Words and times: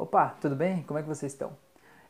Opa, 0.00 0.36
tudo 0.40 0.54
bem? 0.54 0.84
Como 0.84 0.96
é 0.96 1.02
que 1.02 1.08
vocês 1.08 1.32
estão? 1.32 1.50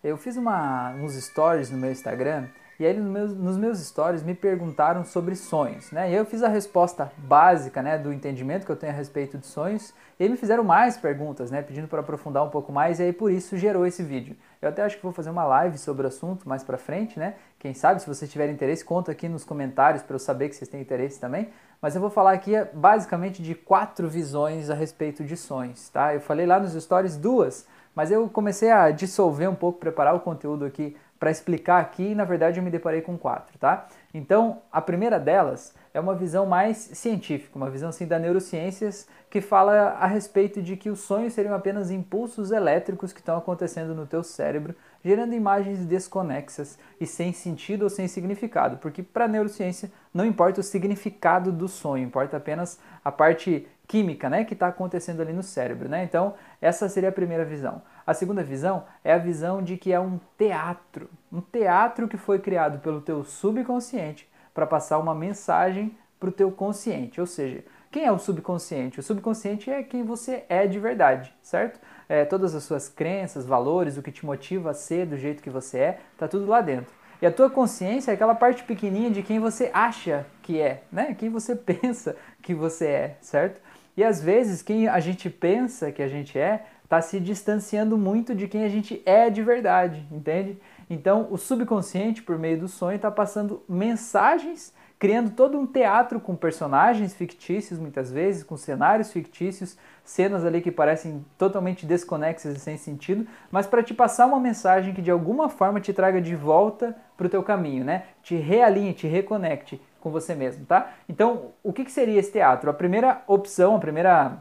Eu 0.04 0.18
fiz 0.18 0.36
uma, 0.36 0.90
uns 0.96 1.14
stories 1.14 1.70
no 1.70 1.78
meu 1.78 1.90
Instagram 1.90 2.46
e 2.78 2.84
aí 2.84 2.94
nos 2.94 3.56
meus, 3.56 3.78
stories 3.78 4.22
me 4.22 4.34
perguntaram 4.34 5.02
sobre 5.06 5.34
sonhos, 5.34 5.90
né? 5.90 6.12
E 6.12 6.14
eu 6.14 6.26
fiz 6.26 6.42
a 6.42 6.48
resposta 6.48 7.10
básica, 7.16 7.82
né, 7.82 7.96
do 7.96 8.12
entendimento 8.12 8.66
que 8.66 8.70
eu 8.70 8.76
tenho 8.76 8.92
a 8.92 8.94
respeito 8.94 9.38
de 9.38 9.46
sonhos. 9.46 9.94
E 10.20 10.22
aí 10.22 10.28
me 10.28 10.36
fizeram 10.36 10.62
mais 10.62 10.98
perguntas, 10.98 11.50
né, 11.50 11.62
pedindo 11.62 11.88
para 11.88 12.00
aprofundar 12.00 12.44
um 12.44 12.50
pouco 12.50 12.70
mais 12.70 13.00
e 13.00 13.04
aí 13.04 13.12
por 13.12 13.32
isso 13.32 13.56
gerou 13.56 13.86
esse 13.86 14.02
vídeo. 14.02 14.36
Eu 14.60 14.68
até 14.68 14.82
acho 14.82 14.98
que 14.98 15.02
vou 15.02 15.12
fazer 15.12 15.30
uma 15.30 15.44
live 15.46 15.78
sobre 15.78 16.04
o 16.04 16.08
assunto 16.08 16.46
mais 16.46 16.62
para 16.62 16.76
frente, 16.76 17.18
né? 17.18 17.36
Quem 17.58 17.72
sabe 17.72 18.02
se 18.02 18.06
vocês 18.06 18.30
tiverem 18.30 18.54
interesse, 18.54 18.84
conta 18.84 19.12
aqui 19.12 19.30
nos 19.30 19.44
comentários 19.44 20.02
para 20.02 20.14
eu 20.14 20.20
saber 20.20 20.50
que 20.50 20.56
vocês 20.56 20.68
têm 20.68 20.82
interesse 20.82 21.18
também. 21.18 21.48
Mas 21.80 21.94
eu 21.94 22.00
vou 22.00 22.10
falar 22.10 22.32
aqui 22.32 22.52
basicamente 22.74 23.42
de 23.42 23.54
quatro 23.54 24.08
visões 24.08 24.68
a 24.68 24.74
respeito 24.74 25.24
de 25.24 25.36
sonhos, 25.36 25.88
tá? 25.88 26.12
Eu 26.12 26.20
falei 26.20 26.44
lá 26.44 26.60
nos 26.60 26.74
stories 26.74 27.16
duas, 27.16 27.66
mas 27.98 28.12
eu 28.12 28.28
comecei 28.28 28.70
a 28.70 28.92
dissolver 28.92 29.50
um 29.50 29.56
pouco, 29.56 29.80
preparar 29.80 30.14
o 30.14 30.20
conteúdo 30.20 30.64
aqui 30.64 30.96
para 31.18 31.32
explicar 31.32 31.80
aqui 31.80 32.12
e 32.12 32.14
na 32.14 32.24
verdade 32.24 32.60
eu 32.60 32.62
me 32.62 32.70
deparei 32.70 33.00
com 33.00 33.18
quatro, 33.18 33.58
tá? 33.58 33.88
Então, 34.14 34.62
a 34.70 34.80
primeira 34.80 35.18
delas 35.18 35.74
é 35.92 35.98
uma 35.98 36.14
visão 36.14 36.46
mais 36.46 36.76
científica, 36.76 37.58
uma 37.58 37.68
visão 37.68 37.88
assim 37.88 38.06
da 38.06 38.16
neurociências 38.16 39.08
que 39.28 39.40
fala 39.40 39.96
a 39.98 40.06
respeito 40.06 40.62
de 40.62 40.76
que 40.76 40.88
os 40.90 41.00
sonhos 41.00 41.32
seriam 41.32 41.56
apenas 41.56 41.90
impulsos 41.90 42.52
elétricos 42.52 43.12
que 43.12 43.18
estão 43.18 43.36
acontecendo 43.36 43.92
no 43.96 44.06
teu 44.06 44.22
cérebro, 44.22 44.76
gerando 45.04 45.34
imagens 45.34 45.84
desconexas 45.84 46.78
e 47.00 47.06
sem 47.06 47.32
sentido 47.32 47.82
ou 47.82 47.90
sem 47.90 48.08
significado, 48.08 48.78
porque 48.78 49.02
para 49.02 49.24
a 49.24 49.28
neurociência 49.28 49.90
não 50.12 50.24
importa 50.24 50.60
o 50.60 50.64
significado 50.64 51.52
do 51.52 51.68
sonho, 51.68 52.04
importa 52.04 52.36
apenas 52.36 52.78
a 53.04 53.12
parte 53.12 53.66
química, 53.86 54.28
né, 54.28 54.44
que 54.44 54.52
está 54.52 54.68
acontecendo 54.68 55.22
ali 55.22 55.32
no 55.32 55.42
cérebro, 55.42 55.88
né? 55.88 56.04
Então, 56.04 56.34
essa 56.60 56.88
seria 56.90 57.08
a 57.08 57.12
primeira 57.12 57.44
visão. 57.44 57.80
A 58.06 58.12
segunda 58.12 58.42
visão 58.42 58.84
é 59.02 59.12
a 59.14 59.18
visão 59.18 59.62
de 59.62 59.78
que 59.78 59.92
é 59.92 59.98
um 59.98 60.20
teatro, 60.36 61.08
um 61.32 61.40
teatro 61.40 62.06
que 62.06 62.18
foi 62.18 62.38
criado 62.38 62.80
pelo 62.80 63.00
teu 63.00 63.24
subconsciente 63.24 64.28
para 64.52 64.66
passar 64.66 64.98
uma 64.98 65.14
mensagem 65.14 65.96
para 66.20 66.28
o 66.28 66.32
teu 66.32 66.50
consciente. 66.50 67.20
Ou 67.20 67.26
seja, 67.26 67.64
quem 67.90 68.04
é 68.04 68.12
o 68.12 68.18
subconsciente? 68.18 69.00
O 69.00 69.02
subconsciente 69.02 69.70
é 69.70 69.82
quem 69.82 70.02
você 70.02 70.44
é 70.48 70.66
de 70.66 70.78
verdade, 70.78 71.34
certo? 71.42 71.80
É, 72.08 72.24
todas 72.24 72.54
as 72.54 72.62
suas 72.64 72.88
crenças, 72.88 73.46
valores, 73.46 73.96
o 73.96 74.02
que 74.02 74.12
te 74.12 74.26
motiva 74.26 74.70
a 74.70 74.74
ser 74.74 75.06
do 75.06 75.16
jeito 75.16 75.42
que 75.42 75.50
você 75.50 75.78
é, 75.78 76.00
tá 76.16 76.28
tudo 76.28 76.46
lá 76.46 76.60
dentro. 76.60 76.92
E 77.20 77.26
a 77.26 77.32
tua 77.32 77.50
consciência 77.50 78.10
é 78.10 78.14
aquela 78.14 78.34
parte 78.34 78.62
pequenininha 78.62 79.10
de 79.10 79.22
quem 79.22 79.40
você 79.40 79.70
acha 79.72 80.24
que 80.42 80.60
é, 80.60 80.82
né? 80.92 81.14
Quem 81.18 81.28
você 81.30 81.56
pensa 81.56 82.16
que 82.42 82.54
você 82.54 82.86
é, 82.86 83.16
certo? 83.20 83.60
E 83.96 84.04
às 84.04 84.22
vezes 84.22 84.62
quem 84.62 84.86
a 84.86 85.00
gente 85.00 85.28
pensa 85.28 85.90
que 85.90 86.02
a 86.02 86.08
gente 86.08 86.38
é 86.38 86.66
está 86.84 87.02
se 87.02 87.18
distanciando 87.18 87.98
muito 87.98 88.34
de 88.34 88.46
quem 88.46 88.64
a 88.64 88.68
gente 88.68 89.02
é 89.04 89.28
de 89.28 89.42
verdade, 89.42 90.06
entende? 90.10 90.58
Então 90.88 91.26
o 91.30 91.36
subconsciente, 91.36 92.22
por 92.22 92.38
meio 92.38 92.60
do 92.60 92.68
sonho, 92.68 92.96
está 92.96 93.10
passando 93.10 93.62
mensagens, 93.68 94.72
criando 94.98 95.30
todo 95.30 95.58
um 95.58 95.66
teatro 95.66 96.18
com 96.18 96.34
personagens 96.34 97.14
fictícios, 97.14 97.78
muitas 97.78 98.10
vezes, 98.10 98.42
com 98.42 98.56
cenários 98.56 99.12
fictícios, 99.12 99.78
cenas 100.04 100.44
ali 100.44 100.60
que 100.60 100.72
parecem 100.72 101.24
totalmente 101.36 101.86
desconexas 101.86 102.56
e 102.56 102.58
sem 102.58 102.76
sentido, 102.76 103.26
mas 103.50 103.66
para 103.66 103.82
te 103.82 103.94
passar 103.94 104.26
uma 104.26 104.40
mensagem 104.40 104.92
que 104.92 105.02
de 105.02 105.10
alguma 105.10 105.48
forma 105.48 105.80
te 105.80 105.92
traga 105.92 106.20
de 106.20 106.34
volta 106.34 106.96
para 107.16 107.26
o 107.26 107.30
teu 107.30 107.42
caminho, 107.42 107.84
né? 107.84 108.04
Te 108.22 108.34
realinhe, 108.34 108.92
te 108.92 109.06
reconecte 109.06 109.80
com 110.00 110.10
você 110.10 110.34
mesmo, 110.34 110.66
tá? 110.66 110.90
Então, 111.08 111.52
o 111.62 111.72
que, 111.72 111.84
que 111.84 111.92
seria 111.92 112.18
esse 112.18 112.32
teatro? 112.32 112.68
A 112.68 112.74
primeira 112.74 113.22
opção, 113.26 113.76
a 113.76 113.78
primeira, 113.78 114.38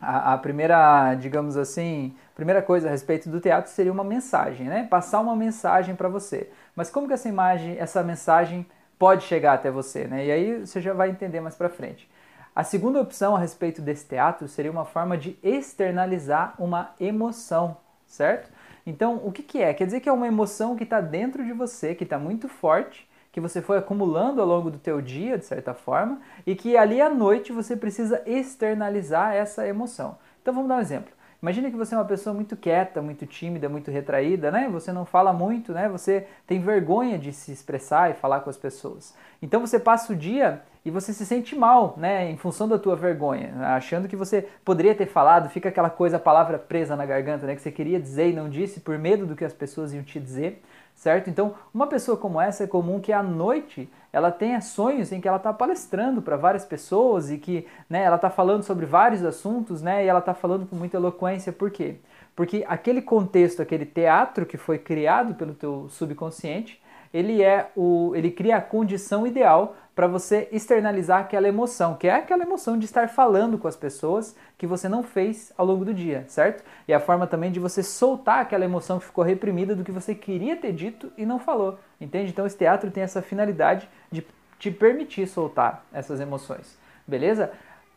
a, 0.00 0.34
a, 0.34 0.38
primeira, 0.38 1.14
digamos 1.14 1.56
assim, 1.58 2.14
primeira 2.34 2.62
coisa 2.62 2.88
a 2.88 2.90
respeito 2.90 3.28
do 3.28 3.40
teatro 3.40 3.70
seria 3.70 3.92
uma 3.92 4.04
mensagem, 4.04 4.66
né? 4.66 4.86
Passar 4.88 5.20
uma 5.20 5.36
mensagem 5.36 5.94
para 5.94 6.08
você. 6.08 6.50
Mas 6.74 6.88
como 6.88 7.06
que 7.06 7.12
essa 7.12 7.28
imagem, 7.28 7.76
essa 7.78 8.02
mensagem 8.02 8.66
pode 9.00 9.24
chegar 9.24 9.54
até 9.54 9.70
você, 9.70 10.04
né? 10.04 10.26
E 10.26 10.30
aí 10.30 10.60
você 10.60 10.78
já 10.78 10.92
vai 10.92 11.08
entender 11.08 11.40
mais 11.40 11.56
para 11.56 11.70
frente. 11.70 12.06
A 12.54 12.62
segunda 12.62 13.00
opção 13.00 13.34
a 13.34 13.38
respeito 13.38 13.80
desse 13.80 14.06
teatro 14.06 14.46
seria 14.46 14.70
uma 14.70 14.84
forma 14.84 15.16
de 15.16 15.38
externalizar 15.42 16.54
uma 16.58 16.90
emoção, 17.00 17.78
certo? 18.06 18.50
Então, 18.84 19.18
o 19.24 19.32
que, 19.32 19.42
que 19.42 19.62
é? 19.62 19.72
Quer 19.72 19.86
dizer 19.86 20.00
que 20.00 20.08
é 20.08 20.12
uma 20.12 20.26
emoção 20.26 20.76
que 20.76 20.84
está 20.84 21.00
dentro 21.00 21.42
de 21.42 21.54
você, 21.54 21.94
que 21.94 22.04
está 22.04 22.18
muito 22.18 22.46
forte, 22.46 23.08
que 23.32 23.40
você 23.40 23.62
foi 23.62 23.78
acumulando 23.78 24.42
ao 24.42 24.46
longo 24.46 24.70
do 24.70 24.76
teu 24.76 25.00
dia, 25.00 25.38
de 25.38 25.46
certa 25.46 25.72
forma, 25.72 26.20
e 26.46 26.54
que 26.54 26.76
ali 26.76 27.00
à 27.00 27.08
noite 27.08 27.52
você 27.52 27.74
precisa 27.74 28.22
externalizar 28.26 29.34
essa 29.34 29.66
emoção. 29.66 30.18
Então 30.42 30.52
vamos 30.52 30.68
dar 30.68 30.76
um 30.76 30.80
exemplo. 30.80 31.10
Imagina 31.42 31.70
que 31.70 31.76
você 31.76 31.94
é 31.94 31.98
uma 31.98 32.04
pessoa 32.04 32.34
muito 32.34 32.54
quieta, 32.54 33.00
muito 33.00 33.24
tímida, 33.24 33.66
muito 33.66 33.90
retraída, 33.90 34.50
né? 34.50 34.68
Você 34.70 34.92
não 34.92 35.06
fala 35.06 35.32
muito, 35.32 35.72
né? 35.72 35.88
Você 35.88 36.26
tem 36.46 36.60
vergonha 36.60 37.18
de 37.18 37.32
se 37.32 37.50
expressar 37.50 38.10
e 38.10 38.14
falar 38.14 38.40
com 38.40 38.50
as 38.50 38.58
pessoas. 38.58 39.14
Então 39.40 39.60
você 39.60 39.78
passa 39.78 40.12
o 40.12 40.16
dia 40.16 40.60
e 40.84 40.90
você 40.90 41.14
se 41.14 41.24
sente 41.24 41.56
mal, 41.56 41.94
né? 41.96 42.30
Em 42.30 42.36
função 42.36 42.68
da 42.68 42.78
tua 42.78 42.94
vergonha, 42.94 43.54
achando 43.74 44.06
que 44.06 44.16
você 44.16 44.46
poderia 44.62 44.94
ter 44.94 45.06
falado, 45.06 45.48
fica 45.48 45.70
aquela 45.70 45.88
coisa, 45.88 46.18
a 46.18 46.20
palavra 46.20 46.58
presa 46.58 46.94
na 46.94 47.06
garganta, 47.06 47.46
né? 47.46 47.54
Que 47.54 47.62
você 47.62 47.72
queria 47.72 47.98
dizer 47.98 48.28
e 48.28 48.32
não 48.34 48.50
disse 48.50 48.80
por 48.80 48.98
medo 48.98 49.24
do 49.24 49.34
que 49.34 49.44
as 49.44 49.52
pessoas 49.54 49.94
iam 49.94 50.02
te 50.02 50.20
dizer 50.20 50.62
certo? 51.00 51.30
Então, 51.30 51.54
uma 51.72 51.86
pessoa 51.86 52.14
como 52.14 52.38
essa 52.38 52.64
é 52.64 52.66
comum 52.66 53.00
que 53.00 53.10
à 53.10 53.22
noite 53.22 53.88
ela 54.12 54.30
tenha 54.30 54.60
sonhos 54.60 55.10
em 55.10 55.18
que 55.18 55.26
ela 55.26 55.38
está 55.38 55.50
palestrando 55.50 56.20
para 56.20 56.36
várias 56.36 56.66
pessoas 56.66 57.30
e 57.30 57.38
que 57.38 57.66
né, 57.88 58.02
ela 58.02 58.16
está 58.16 58.28
falando 58.28 58.64
sobre 58.64 58.84
vários 58.84 59.24
assuntos, 59.24 59.80
né? 59.80 60.04
E 60.04 60.08
ela 60.08 60.18
está 60.18 60.34
falando 60.34 60.66
com 60.66 60.76
muita 60.76 60.98
eloquência. 60.98 61.54
Por 61.54 61.70
quê? 61.70 61.96
Porque 62.36 62.66
aquele 62.68 63.00
contexto, 63.00 63.62
aquele 63.62 63.86
teatro 63.86 64.44
que 64.44 64.58
foi 64.58 64.78
criado 64.78 65.34
pelo 65.36 65.54
teu 65.54 65.88
subconsciente, 65.88 66.78
ele 67.14 67.42
é 67.42 67.70
o, 67.74 68.12
ele 68.14 68.30
cria 68.30 68.58
a 68.58 68.60
condição 68.60 69.26
ideal 69.26 69.74
para 70.00 70.08
você 70.08 70.48
externalizar 70.50 71.20
aquela 71.20 71.46
emoção, 71.46 71.94
que 71.94 72.08
é 72.08 72.14
aquela 72.14 72.42
emoção 72.42 72.78
de 72.78 72.86
estar 72.86 73.10
falando 73.10 73.58
com 73.58 73.68
as 73.68 73.76
pessoas 73.76 74.34
que 74.56 74.66
você 74.66 74.88
não 74.88 75.02
fez 75.02 75.52
ao 75.58 75.66
longo 75.66 75.84
do 75.84 75.92
dia, 75.92 76.24
certo? 76.26 76.64
E 76.88 76.94
a 76.94 76.98
forma 76.98 77.26
também 77.26 77.52
de 77.52 77.60
você 77.60 77.82
soltar 77.82 78.38
aquela 78.38 78.64
emoção 78.64 78.98
que 78.98 79.04
ficou 79.04 79.22
reprimida 79.22 79.76
do 79.76 79.84
que 79.84 79.92
você 79.92 80.14
queria 80.14 80.56
ter 80.56 80.72
dito 80.72 81.12
e 81.18 81.26
não 81.26 81.38
falou, 81.38 81.78
entende? 82.00 82.30
Então 82.30 82.46
esse 82.46 82.56
teatro 82.56 82.90
tem 82.90 83.02
essa 83.02 83.20
finalidade 83.20 83.86
de 84.10 84.26
te 84.58 84.70
permitir 84.70 85.26
soltar 85.26 85.84
essas 85.92 86.18
emoções, 86.18 86.78
beleza? 87.06 87.52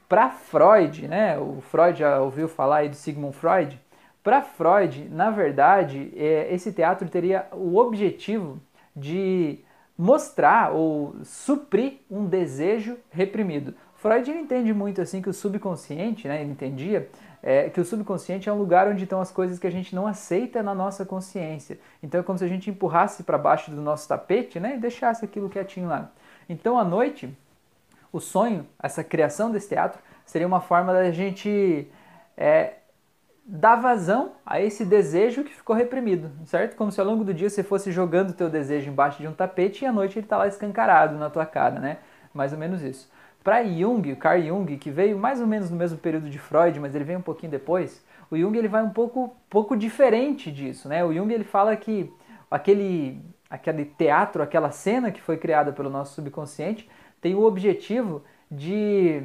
Para 0.10 0.30
Freud, 0.30 1.08
né? 1.08 1.40
O 1.40 1.62
Freud 1.62 1.98
já 1.98 2.20
ouviu 2.20 2.50
falar 2.50 2.80
aí 2.80 2.90
do 2.90 2.98
Sigmund 2.98 3.34
Freud. 3.34 3.80
Para 4.22 4.42
Freud, 4.42 5.08
na 5.10 5.32
verdade, 5.32 6.12
é, 6.18 6.54
esse 6.54 6.74
teatro 6.74 7.08
teria 7.08 7.48
o 7.54 7.78
objetivo 7.78 8.60
de 8.94 9.64
mostrar 10.04 10.74
ou 10.74 11.16
suprir 11.24 12.00
um 12.12 12.26
desejo 12.26 12.98
reprimido. 13.10 13.74
Freud 13.96 14.30
entende 14.30 14.74
muito 14.74 15.00
assim 15.02 15.22
que 15.22 15.30
o 15.30 15.34
subconsciente, 15.34 16.28
né, 16.28 16.42
ele 16.42 16.52
entendia 16.52 17.10
é, 17.42 17.70
que 17.70 17.80
o 17.80 17.86
subconsciente 17.86 18.50
é 18.50 18.52
um 18.52 18.58
lugar 18.58 18.86
onde 18.90 19.06
estão 19.06 19.22
as 19.22 19.32
coisas 19.32 19.58
que 19.58 19.66
a 19.66 19.72
gente 19.72 19.96
não 19.96 20.06
aceita 20.06 20.62
na 20.62 20.76
nossa 20.76 21.06
consciência. 21.06 21.80
Então 22.04 22.20
é 22.20 22.24
como 22.24 22.38
se 22.38 22.44
a 22.44 22.50
gente 22.50 22.70
empurrasse 22.70 23.24
para 23.24 23.38
baixo 23.38 23.72
do 23.72 23.82
nosso 23.82 24.06
tapete 24.06 24.60
né, 24.60 24.76
e 24.76 24.78
deixasse 24.78 25.24
aquilo 25.24 25.50
quietinho 25.50 25.88
lá. 25.88 26.12
Então 26.50 26.78
à 26.78 26.84
noite, 26.84 27.34
o 28.12 28.20
sonho, 28.20 28.68
essa 28.82 29.06
criação 29.06 29.54
desse 29.54 29.70
teatro, 29.70 30.02
seria 30.26 30.46
uma 30.46 30.60
forma 30.60 30.92
da 30.92 31.12
gente 31.12 31.88
é, 32.36 32.74
dar 33.46 33.76
vazão 33.76 34.34
a 34.46 34.62
esse 34.62 34.86
desejo 34.86 35.44
que 35.44 35.54
ficou 35.54 35.76
reprimido, 35.76 36.32
certo? 36.46 36.76
Como 36.76 36.92
se 36.92 37.00
ao 37.00 37.06
longo 37.06 37.24
do 37.24 37.34
dia 37.34 37.50
você 37.50 37.62
fosse 37.62 37.92
jogando 37.92 38.30
o 38.30 38.34
teu 38.34 38.50
desejo 38.50 38.90
embaixo 38.90 39.22
de 39.22 39.28
um 39.28 39.34
tapete 39.34 39.84
e 39.84 39.88
à 39.88 39.92
noite 39.92 40.18
ele 40.18 40.26
está 40.26 40.38
lá 40.38 40.48
escancarado 40.48 41.18
na 41.18 41.30
tua 41.30 41.46
cara, 41.46 41.80
né? 41.80 41.98
Mais 42.34 42.54
ou 42.54 42.60
menos 42.60 42.82
isso. 42.82 43.12
Para 43.44 43.64
Jung, 43.64 44.14
o 44.14 44.16
Carl 44.16 44.42
Jung, 44.42 44.78
que 44.78 44.90
veio 44.90 45.18
mais 45.18 45.42
ou 45.42 45.48
menos 45.48 45.70
no 45.70 45.76
mesmo 45.76 45.98
período 45.98 46.30
de 46.30 46.40
Freud, 46.40 46.80
mas 46.80 46.96
ele 46.96 47.04
veio 47.04 47.20
um 47.20 47.24
pouquinho 47.24 47.52
depois, 47.52 48.04
o 48.32 48.38
Jung 48.38 48.58
ele 48.58 48.70
vai 48.70 48.82
um 48.82 48.90
pouco, 48.90 49.36
pouco 49.50 49.76
diferente 49.76 50.50
disso, 50.50 50.88
né? 50.88 51.04
O 51.04 51.14
Jung 51.14 51.32
ele 51.34 51.44
fala 51.44 51.76
que 51.76 52.12
aquele, 52.50 53.22
aquele 53.50 53.84
teatro, 53.84 54.42
aquela 54.42 54.72
cena 54.72 55.12
que 55.12 55.22
foi 55.22 55.38
criada 55.38 55.74
pelo 55.74 55.90
nosso 55.90 56.16
subconsciente 56.16 56.90
tem 57.20 57.36
o 57.36 57.44
objetivo 57.44 58.24
de 58.50 59.24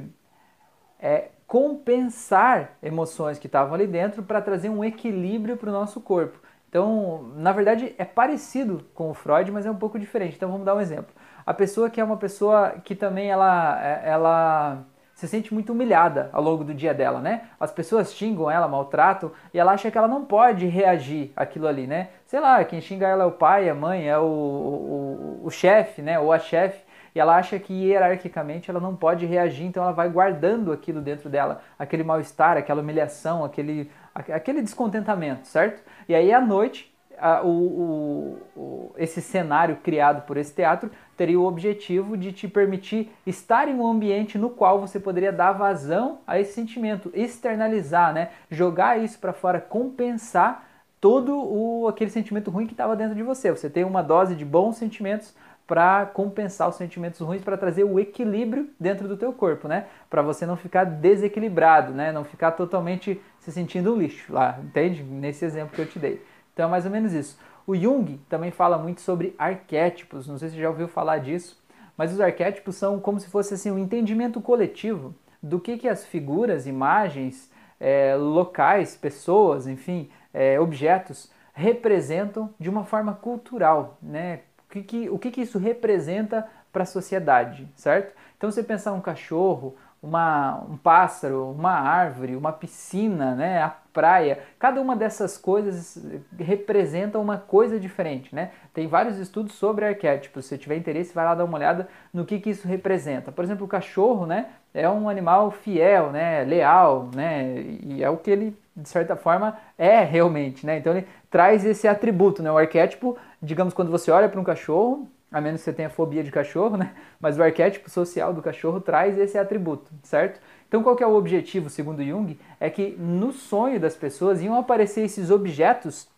é, 1.00 1.30
compensar 1.48 2.76
emoções 2.82 3.38
que 3.38 3.46
estavam 3.46 3.74
ali 3.74 3.86
dentro 3.86 4.22
para 4.22 4.42
trazer 4.42 4.68
um 4.68 4.84
equilíbrio 4.84 5.56
para 5.56 5.70
o 5.70 5.72
nosso 5.72 5.98
corpo. 5.98 6.38
Então, 6.68 7.32
na 7.36 7.50
verdade, 7.52 7.94
é 7.96 8.04
parecido 8.04 8.84
com 8.94 9.10
o 9.10 9.14
Freud, 9.14 9.50
mas 9.50 9.64
é 9.64 9.70
um 9.70 9.76
pouco 9.76 9.98
diferente. 9.98 10.36
Então, 10.36 10.50
vamos 10.50 10.66
dar 10.66 10.74
um 10.74 10.80
exemplo. 10.80 11.10
A 11.46 11.54
pessoa 11.54 11.88
que 11.88 11.98
é 11.98 12.04
uma 12.04 12.18
pessoa 12.18 12.74
que 12.84 12.94
também 12.94 13.30
ela, 13.30 13.82
é, 13.82 14.10
ela 14.10 14.84
se 15.14 15.26
sente 15.26 15.54
muito 15.54 15.72
humilhada 15.72 16.28
ao 16.34 16.42
longo 16.42 16.62
do 16.62 16.74
dia 16.74 16.92
dela, 16.92 17.20
né? 17.20 17.48
As 17.58 17.72
pessoas 17.72 18.12
xingam 18.12 18.50
ela, 18.50 18.68
maltratam, 18.68 19.32
e 19.52 19.58
ela 19.58 19.72
acha 19.72 19.90
que 19.90 19.96
ela 19.96 20.06
não 20.06 20.26
pode 20.26 20.66
reagir 20.66 21.32
aquilo 21.34 21.66
ali, 21.66 21.86
né? 21.86 22.10
Sei 22.26 22.38
lá, 22.38 22.62
quem 22.62 22.82
xinga 22.82 23.08
ela 23.08 23.24
é 23.24 23.26
o 23.26 23.32
pai, 23.32 23.70
a 23.70 23.74
mãe, 23.74 24.06
é 24.06 24.18
o, 24.18 24.22
o, 24.22 25.40
o 25.44 25.50
chefe, 25.50 26.02
né? 26.02 26.20
Ou 26.20 26.30
a 26.30 26.38
chefe. 26.38 26.86
E 27.14 27.20
ela 27.20 27.36
acha 27.36 27.58
que 27.58 27.72
hierarquicamente 27.72 28.70
ela 28.70 28.80
não 28.80 28.94
pode 28.94 29.26
reagir, 29.26 29.66
então 29.66 29.82
ela 29.82 29.92
vai 29.92 30.08
guardando 30.08 30.72
aquilo 30.72 31.00
dentro 31.00 31.28
dela, 31.28 31.62
aquele 31.78 32.02
mal-estar, 32.02 32.56
aquela 32.56 32.82
humilhação, 32.82 33.44
aquele, 33.44 33.90
aquele 34.14 34.62
descontentamento, 34.62 35.46
certo? 35.46 35.82
E 36.08 36.14
aí 36.14 36.32
à 36.32 36.40
noite 36.40 36.92
a, 37.20 37.42
o, 37.42 37.48
o, 37.48 38.38
o, 38.56 38.94
esse 38.96 39.20
cenário 39.20 39.76
criado 39.76 40.22
por 40.22 40.36
esse 40.36 40.54
teatro 40.54 40.90
teria 41.16 41.38
o 41.38 41.44
objetivo 41.44 42.16
de 42.16 42.32
te 42.32 42.46
permitir 42.46 43.10
estar 43.26 43.68
em 43.68 43.74
um 43.74 43.86
ambiente 43.86 44.38
no 44.38 44.50
qual 44.50 44.80
você 44.80 45.00
poderia 45.00 45.32
dar 45.32 45.52
vazão 45.52 46.20
a 46.26 46.38
esse 46.38 46.52
sentimento, 46.52 47.10
externalizar, 47.12 48.12
né? 48.12 48.30
jogar 48.50 48.98
isso 49.02 49.18
para 49.18 49.32
fora, 49.32 49.60
compensar 49.60 50.66
todo 51.00 51.36
o, 51.36 51.88
aquele 51.88 52.10
sentimento 52.10 52.50
ruim 52.50 52.66
que 52.66 52.72
estava 52.72 52.96
dentro 52.96 53.14
de 53.14 53.22
você. 53.22 53.50
Você 53.50 53.68
tem 53.68 53.84
uma 53.84 54.02
dose 54.02 54.34
de 54.34 54.44
bons 54.44 54.76
sentimentos 54.76 55.34
para 55.68 56.06
compensar 56.06 56.66
os 56.66 56.76
sentimentos 56.76 57.20
ruins, 57.20 57.42
para 57.42 57.58
trazer 57.58 57.84
o 57.84 58.00
equilíbrio 58.00 58.70
dentro 58.80 59.06
do 59.06 59.18
teu 59.18 59.34
corpo, 59.34 59.68
né? 59.68 59.84
Para 60.08 60.22
você 60.22 60.46
não 60.46 60.56
ficar 60.56 60.84
desequilibrado, 60.84 61.92
né? 61.92 62.10
Não 62.10 62.24
ficar 62.24 62.52
totalmente 62.52 63.20
se 63.38 63.52
sentindo 63.52 63.94
lixo 63.94 64.32
lá, 64.32 64.58
entende? 64.64 65.02
Nesse 65.02 65.44
exemplo 65.44 65.76
que 65.76 65.82
eu 65.82 65.86
te 65.86 65.98
dei. 65.98 66.24
Então 66.54 66.66
é 66.66 66.70
mais 66.70 66.86
ou 66.86 66.90
menos 66.90 67.12
isso. 67.12 67.38
O 67.66 67.76
Jung 67.76 68.18
também 68.30 68.50
fala 68.50 68.78
muito 68.78 69.02
sobre 69.02 69.36
arquétipos, 69.38 70.26
não 70.26 70.38
sei 70.38 70.48
se 70.48 70.54
você 70.54 70.62
já 70.62 70.70
ouviu 70.70 70.88
falar 70.88 71.18
disso, 71.18 71.62
mas 71.98 72.14
os 72.14 72.20
arquétipos 72.20 72.76
são 72.76 72.98
como 72.98 73.20
se 73.20 73.28
fosse 73.28 73.52
assim 73.52 73.70
um 73.70 73.78
entendimento 73.78 74.40
coletivo 74.40 75.14
do 75.42 75.60
que, 75.60 75.76
que 75.76 75.86
as 75.86 76.06
figuras, 76.06 76.66
imagens, 76.66 77.52
é, 77.78 78.16
locais, 78.16 78.96
pessoas, 78.96 79.66
enfim, 79.66 80.08
é, 80.32 80.58
objetos 80.58 81.30
representam 81.52 82.54
de 82.58 82.70
uma 82.70 82.84
forma 82.84 83.12
cultural, 83.12 83.98
né? 84.00 84.40
O 84.68 84.72
que, 84.72 84.82
que, 84.82 85.10
o 85.10 85.18
que, 85.18 85.30
que 85.30 85.40
isso 85.40 85.58
representa 85.58 86.46
para 86.70 86.82
a 86.82 86.86
sociedade, 86.86 87.66
certo? 87.74 88.14
Então, 88.36 88.50
você 88.50 88.62
pensar 88.62 88.92
um 88.92 89.00
cachorro, 89.00 89.74
uma, 90.02 90.62
um 90.68 90.76
pássaro, 90.76 91.50
uma 91.50 91.72
árvore, 91.72 92.36
uma 92.36 92.52
piscina, 92.52 93.34
né, 93.34 93.62
a 93.62 93.70
praia, 93.92 94.38
cada 94.58 94.80
uma 94.80 94.94
dessas 94.94 95.36
coisas 95.36 96.00
representa 96.38 97.18
uma 97.18 97.36
coisa 97.36 97.80
diferente, 97.80 98.32
né? 98.32 98.52
Tem 98.72 98.86
vários 98.86 99.18
estudos 99.18 99.54
sobre 99.54 99.84
arquétipos, 99.84 100.44
se 100.44 100.56
tiver 100.56 100.76
interesse 100.76 101.12
vai 101.12 101.24
lá 101.24 101.34
dar 101.34 101.44
uma 101.44 101.56
olhada 101.56 101.88
no 102.12 102.24
que, 102.24 102.38
que 102.38 102.50
isso 102.50 102.68
representa. 102.68 103.32
Por 103.32 103.42
exemplo, 103.42 103.64
o 103.66 103.68
cachorro, 103.68 104.24
né, 104.24 104.46
é 104.72 104.88
um 104.88 105.08
animal 105.08 105.50
fiel, 105.50 106.12
né, 106.12 106.44
leal, 106.44 107.08
né, 107.12 107.60
e 107.82 108.04
é 108.04 108.08
o 108.08 108.16
que 108.16 108.30
ele, 108.30 108.56
de 108.78 108.88
certa 108.88 109.16
forma, 109.16 109.58
é 109.76 110.02
realmente, 110.04 110.64
né? 110.64 110.78
Então 110.78 110.96
ele 110.96 111.06
traz 111.28 111.64
esse 111.64 111.88
atributo, 111.88 112.42
né? 112.42 112.50
O 112.50 112.56
arquétipo, 112.56 113.16
digamos, 113.42 113.74
quando 113.74 113.90
você 113.90 114.10
olha 114.10 114.28
para 114.28 114.40
um 114.40 114.44
cachorro, 114.44 115.08
a 115.30 115.40
menos 115.40 115.60
que 115.60 115.64
você 115.64 115.72
tenha 115.72 115.90
fobia 115.90 116.22
de 116.22 116.30
cachorro, 116.30 116.76
né? 116.76 116.92
Mas 117.20 117.38
o 117.38 117.42
arquétipo 117.42 117.90
social 117.90 118.32
do 118.32 118.40
cachorro 118.40 118.80
traz 118.80 119.18
esse 119.18 119.36
atributo, 119.36 119.90
certo? 120.02 120.40
Então, 120.68 120.82
qual 120.82 120.94
que 120.94 121.02
é 121.02 121.06
o 121.06 121.14
objetivo, 121.14 121.68
segundo 121.68 122.04
Jung? 122.04 122.38
É 122.60 122.70
que 122.70 122.94
no 122.98 123.32
sonho 123.32 123.80
das 123.80 123.96
pessoas 123.96 124.40
iam 124.40 124.56
aparecer 124.56 125.04
esses 125.04 125.30
objetos 125.30 126.08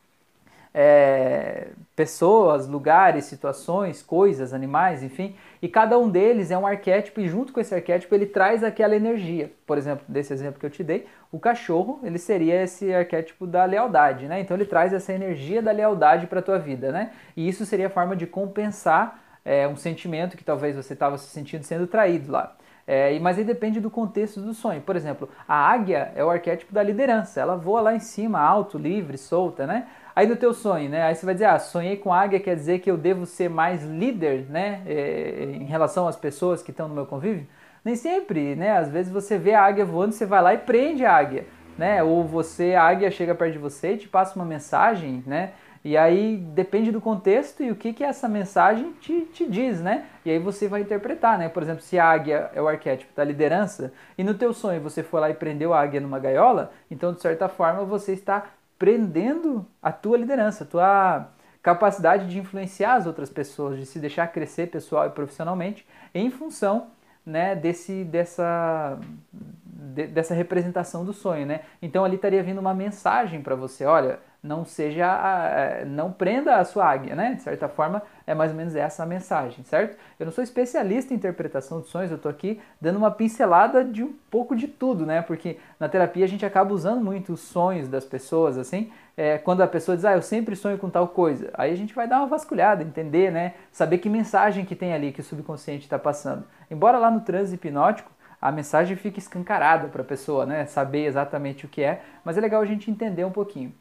é, 0.73 1.69
pessoas, 1.97 2.69
lugares, 2.69 3.25
situações, 3.25 4.03
coisas, 4.03 4.55
animais, 4.55 5.03
enfim, 5.03 5.35
e 5.61 5.69
cada 5.69 5.99
um 5.99 6.09
deles 6.09 6.51
é 6.51 6.57
um 6.57 6.67
arquétipo 6.67 7.21
e 7.21 7.29
junto 7.29 7.53
com 7.53 7.61
esse 7.61 7.75
arquétipo 7.75 8.15
ele 8.15 8.27
traz 8.27 8.63
aquela 8.63 8.95
energia. 8.95 9.53
Por 9.67 9.77
exemplo, 9.77 10.05
desse 10.09 10.33
exemplo 10.33 10.61
que 10.61 10.67
eu 10.67 10.71
te 10.71 10.83
dei, 10.83 11.07
o 11.33 11.39
cachorro 11.39 12.01
ele 12.03 12.19
seria 12.19 12.63
esse 12.63 12.93
arquétipo 12.95 13.47
da 13.47 13.65
lealdade, 13.65 14.27
né? 14.27 14.41
Então 14.41 14.57
ele 14.57 14.65
traz 14.65 14.93
essa 14.93 15.13
energia 15.13 15.61
da 15.61 15.73
lealdade 15.73 16.27
para 16.27 16.41
a 16.41 16.43
tua 16.43 16.59
vida, 16.59 16.93
né? 16.93 17.11
E 17.37 17.49
isso 17.49 17.67
seria 17.67 17.89
a 17.89 17.91
forma 17.91 18.17
de 18.17 18.27
compensar 18.27 19.23
é, 19.45 19.67
um 19.67 19.77
sentimento 19.77 20.37
que 20.37 20.45
talvez 20.45 20.77
você 20.77 20.93
estava 20.93 21.19
se 21.19 21.27
sentindo 21.27 21.65
sendo 21.65 21.87
traído 21.87 22.31
lá. 22.31 22.57
É, 22.87 23.17
mas 23.21 23.39
aí 23.39 23.45
depende 23.45 23.79
do 23.79 23.91
contexto 23.91 24.41
do 24.41 24.53
sonho. 24.53 24.81
Por 24.81 24.97
exemplo, 24.97 25.29
a 25.47 25.55
águia 25.55 26.13
é 26.17 26.25
o 26.25 26.31
arquétipo 26.31 26.73
da 26.73 26.83
liderança. 26.83 27.41
Ela 27.41 27.55
voa 27.55 27.81
lá 27.81 27.95
em 27.95 28.01
cima, 28.01 28.41
alto, 28.41 28.79
livre, 28.79 29.17
solta, 29.17 29.67
né? 29.67 29.87
Aí 30.21 30.27
no 30.27 30.37
teu 30.37 30.53
sonho, 30.53 30.91
né? 30.91 31.05
Aí 31.05 31.15
você 31.15 31.25
vai 31.25 31.35
dizer, 31.35 31.47
ah, 31.47 31.59
sonhei 31.59 31.97
com 31.97 32.13
águia 32.13 32.39
quer 32.39 32.55
dizer 32.55 32.81
que 32.81 32.91
eu 32.91 32.99
devo 32.99 33.25
ser 33.25 33.49
mais 33.49 33.83
líder, 33.83 34.45
né? 34.51 34.83
É, 34.87 35.45
em 35.59 35.65
relação 35.65 36.07
às 36.07 36.15
pessoas 36.15 36.63
que 36.63 36.71
estão 36.71 36.87
no 36.87 36.95
meu 36.95 37.07
convívio. 37.07 37.47
Nem 37.83 37.97
sempre, 37.97 38.55
né? 38.55 38.77
Às 38.77 38.91
vezes 38.91 39.11
você 39.11 39.39
vê 39.39 39.55
a 39.55 39.65
águia 39.65 39.83
voando, 39.83 40.13
você 40.13 40.27
vai 40.27 40.43
lá 40.43 40.53
e 40.53 40.59
prende 40.59 41.07
a 41.07 41.17
águia, 41.17 41.47
né? 41.79 42.03
Ou 42.03 42.23
você, 42.23 42.75
a 42.75 42.83
águia 42.83 43.11
chega 43.11 43.35
perto 43.35 43.55
de 43.55 43.59
você 43.59 43.95
e 43.95 43.97
te 43.97 44.09
passa 44.09 44.37
uma 44.37 44.45
mensagem, 44.45 45.25
né? 45.27 45.53
E 45.83 45.97
aí 45.97 46.37
depende 46.37 46.93
do 46.93 47.01
contexto 47.01 47.63
e 47.63 47.71
o 47.71 47.75
que, 47.75 47.95
que 47.95 48.05
essa 48.05 48.29
mensagem 48.29 48.93
te, 49.01 49.23
te 49.33 49.49
diz, 49.49 49.81
né? 49.81 50.05
E 50.23 50.31
aí 50.31 50.39
você 50.39 50.69
vai 50.69 50.83
interpretar, 50.83 51.39
né? 51.39 51.49
Por 51.49 51.63
exemplo, 51.63 51.81
se 51.81 51.99
a 51.99 52.05
águia 52.05 52.51
é 52.55 52.61
o 52.61 52.69
arquétipo 52.69 53.15
da 53.17 53.25
liderança 53.25 53.91
e 54.19 54.23
no 54.23 54.35
teu 54.35 54.53
sonho 54.53 54.83
você 54.83 55.03
foi 55.03 55.19
lá 55.19 55.31
e 55.31 55.35
prendeu 55.35 55.73
a 55.73 55.81
águia 55.81 55.99
numa 55.99 56.19
gaiola, 56.19 56.71
então 56.91 57.15
de 57.15 57.23
certa 57.23 57.49
forma 57.49 57.87
você 57.87 58.13
está 58.13 58.45
prendendo 58.81 59.67
a 59.83 59.93
tua 59.93 60.17
liderança, 60.17 60.65
a 60.65 60.67
tua 60.67 61.29
capacidade 61.63 62.27
de 62.27 62.39
influenciar 62.39 62.95
as 62.95 63.07
outras 63.07 63.29
pessoas, 63.29 63.79
de 63.79 63.85
se 63.85 63.99
deixar 63.99 64.27
crescer 64.29 64.69
pessoal 64.69 65.07
e 65.07 65.11
profissionalmente 65.11 65.87
em 66.15 66.31
função 66.31 66.87
né, 67.25 67.55
desse, 67.55 68.05
dessa, 68.05 68.99
de, 69.31 70.07
dessa 70.07 70.33
representação 70.33 71.05
do 71.05 71.13
sonho. 71.13 71.45
Né? 71.45 71.61
Então 71.83 72.07
ali 72.07 72.17
estaria 72.17 72.43
vindo 72.43 72.59
uma 72.59 72.73
mensagem 72.73 73.43
para 73.43 73.55
você, 73.55 73.85
olha, 73.85 74.19
não 74.43 74.65
seja, 74.65 75.85
não 75.87 76.11
prenda 76.11 76.57
a 76.57 76.65
sua 76.65 76.87
águia, 76.87 77.15
né? 77.15 77.35
De 77.35 77.43
certa 77.43 77.69
forma, 77.69 78.03
é 78.27 78.35
mais 78.35 78.51
ou 78.51 78.57
menos 78.57 78.75
essa 78.75 79.03
a 79.03 79.07
mensagem, 79.07 79.65
certo? 79.65 79.99
Eu 80.19 80.25
não 80.25 80.33
sou 80.33 80.43
especialista 80.43 81.13
em 81.13 81.17
interpretação 81.17 81.81
de 81.81 81.89
sonhos, 81.89 82.11
eu 82.11 82.17
estou 82.17 82.31
aqui 82.31 82.61
dando 82.81 82.97
uma 82.97 83.11
pincelada 83.11 83.85
de 83.85 84.03
um 84.03 84.15
pouco 84.31 84.57
de 84.57 84.67
tudo, 84.67 85.05
né? 85.05 85.21
Porque 85.21 85.59
na 85.79 85.89
terapia 85.89 86.25
a 86.25 86.29
gente 86.29 86.47
acaba 86.47 86.73
usando 86.73 87.05
muito 87.05 87.35
os 87.35 87.41
sonhos 87.41 87.87
das 87.87 88.05
pessoas, 88.05 88.57
assim, 88.57 88.91
é, 89.17 89.37
quando 89.37 89.61
a 89.61 89.67
pessoa 89.67 89.95
diz, 89.95 90.07
ah, 90.07 90.15
eu 90.15 90.23
sempre 90.23 90.57
sonho 90.57 90.79
com 90.79 90.89
tal 90.89 91.09
coisa, 91.09 91.51
aí 91.53 91.71
a 91.73 91.77
gente 91.77 91.95
vai 91.95 92.09
dar 92.09 92.19
uma 92.19 92.27
vasculhada, 92.27 92.83
entender, 92.83 93.31
né? 93.31 93.55
Saber 93.71 93.99
que 93.99 94.09
mensagem 94.09 94.65
que 94.65 94.75
tem 94.75 94.95
ali 94.95 95.13
que 95.13 95.21
o 95.21 95.25
subconsciente 95.25 95.85
está 95.85 95.99
passando. 95.99 96.45
Embora 96.71 96.99
lá 96.99 97.11
no 97.11 97.21
transe 97.21 97.55
hipnótico 97.55 98.11
a 98.41 98.51
mensagem 98.51 98.97
fique 98.97 99.19
escancarada 99.19 99.89
para 99.89 100.01
a 100.01 100.05
pessoa, 100.05 100.47
né? 100.47 100.65
Saber 100.65 101.05
exatamente 101.05 101.67
o 101.67 101.69
que 101.69 101.83
é, 101.83 102.01
mas 102.25 102.39
é 102.39 102.41
legal 102.41 102.63
a 102.63 102.65
gente 102.65 102.91
entender 102.91 103.25
um 103.25 103.31
pouquinho. 103.31 103.75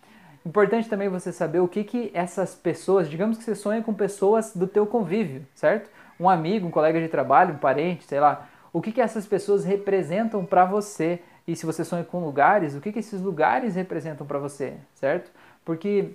Importante 0.45 0.89
também 0.89 1.09
você 1.09 1.31
saber 1.31 1.59
o 1.59 1.67
que, 1.67 1.83
que 1.83 2.11
essas 2.13 2.55
pessoas, 2.55 3.09
digamos 3.09 3.37
que 3.37 3.43
você 3.43 3.55
sonha 3.55 3.83
com 3.83 3.93
pessoas 3.93 4.55
do 4.55 4.67
teu 4.67 4.87
convívio, 4.87 5.45
certo? 5.53 5.89
Um 6.19 6.29
amigo, 6.29 6.67
um 6.67 6.71
colega 6.71 6.99
de 6.99 7.07
trabalho, 7.07 7.55
um 7.55 7.57
parente, 7.57 8.05
sei 8.05 8.19
lá. 8.19 8.47
O 8.71 8.81
que, 8.81 8.91
que 8.91 9.01
essas 9.01 9.25
pessoas 9.25 9.65
representam 9.65 10.45
para 10.45 10.65
você? 10.65 11.21
E 11.47 11.55
se 11.55 11.65
você 11.65 11.83
sonha 11.83 12.03
com 12.03 12.23
lugares, 12.23 12.75
o 12.75 12.81
que, 12.81 12.91
que 12.91 12.99
esses 12.99 13.21
lugares 13.21 13.75
representam 13.75 14.25
para 14.25 14.39
você, 14.39 14.75
certo? 14.93 15.31
Porque 15.65 16.11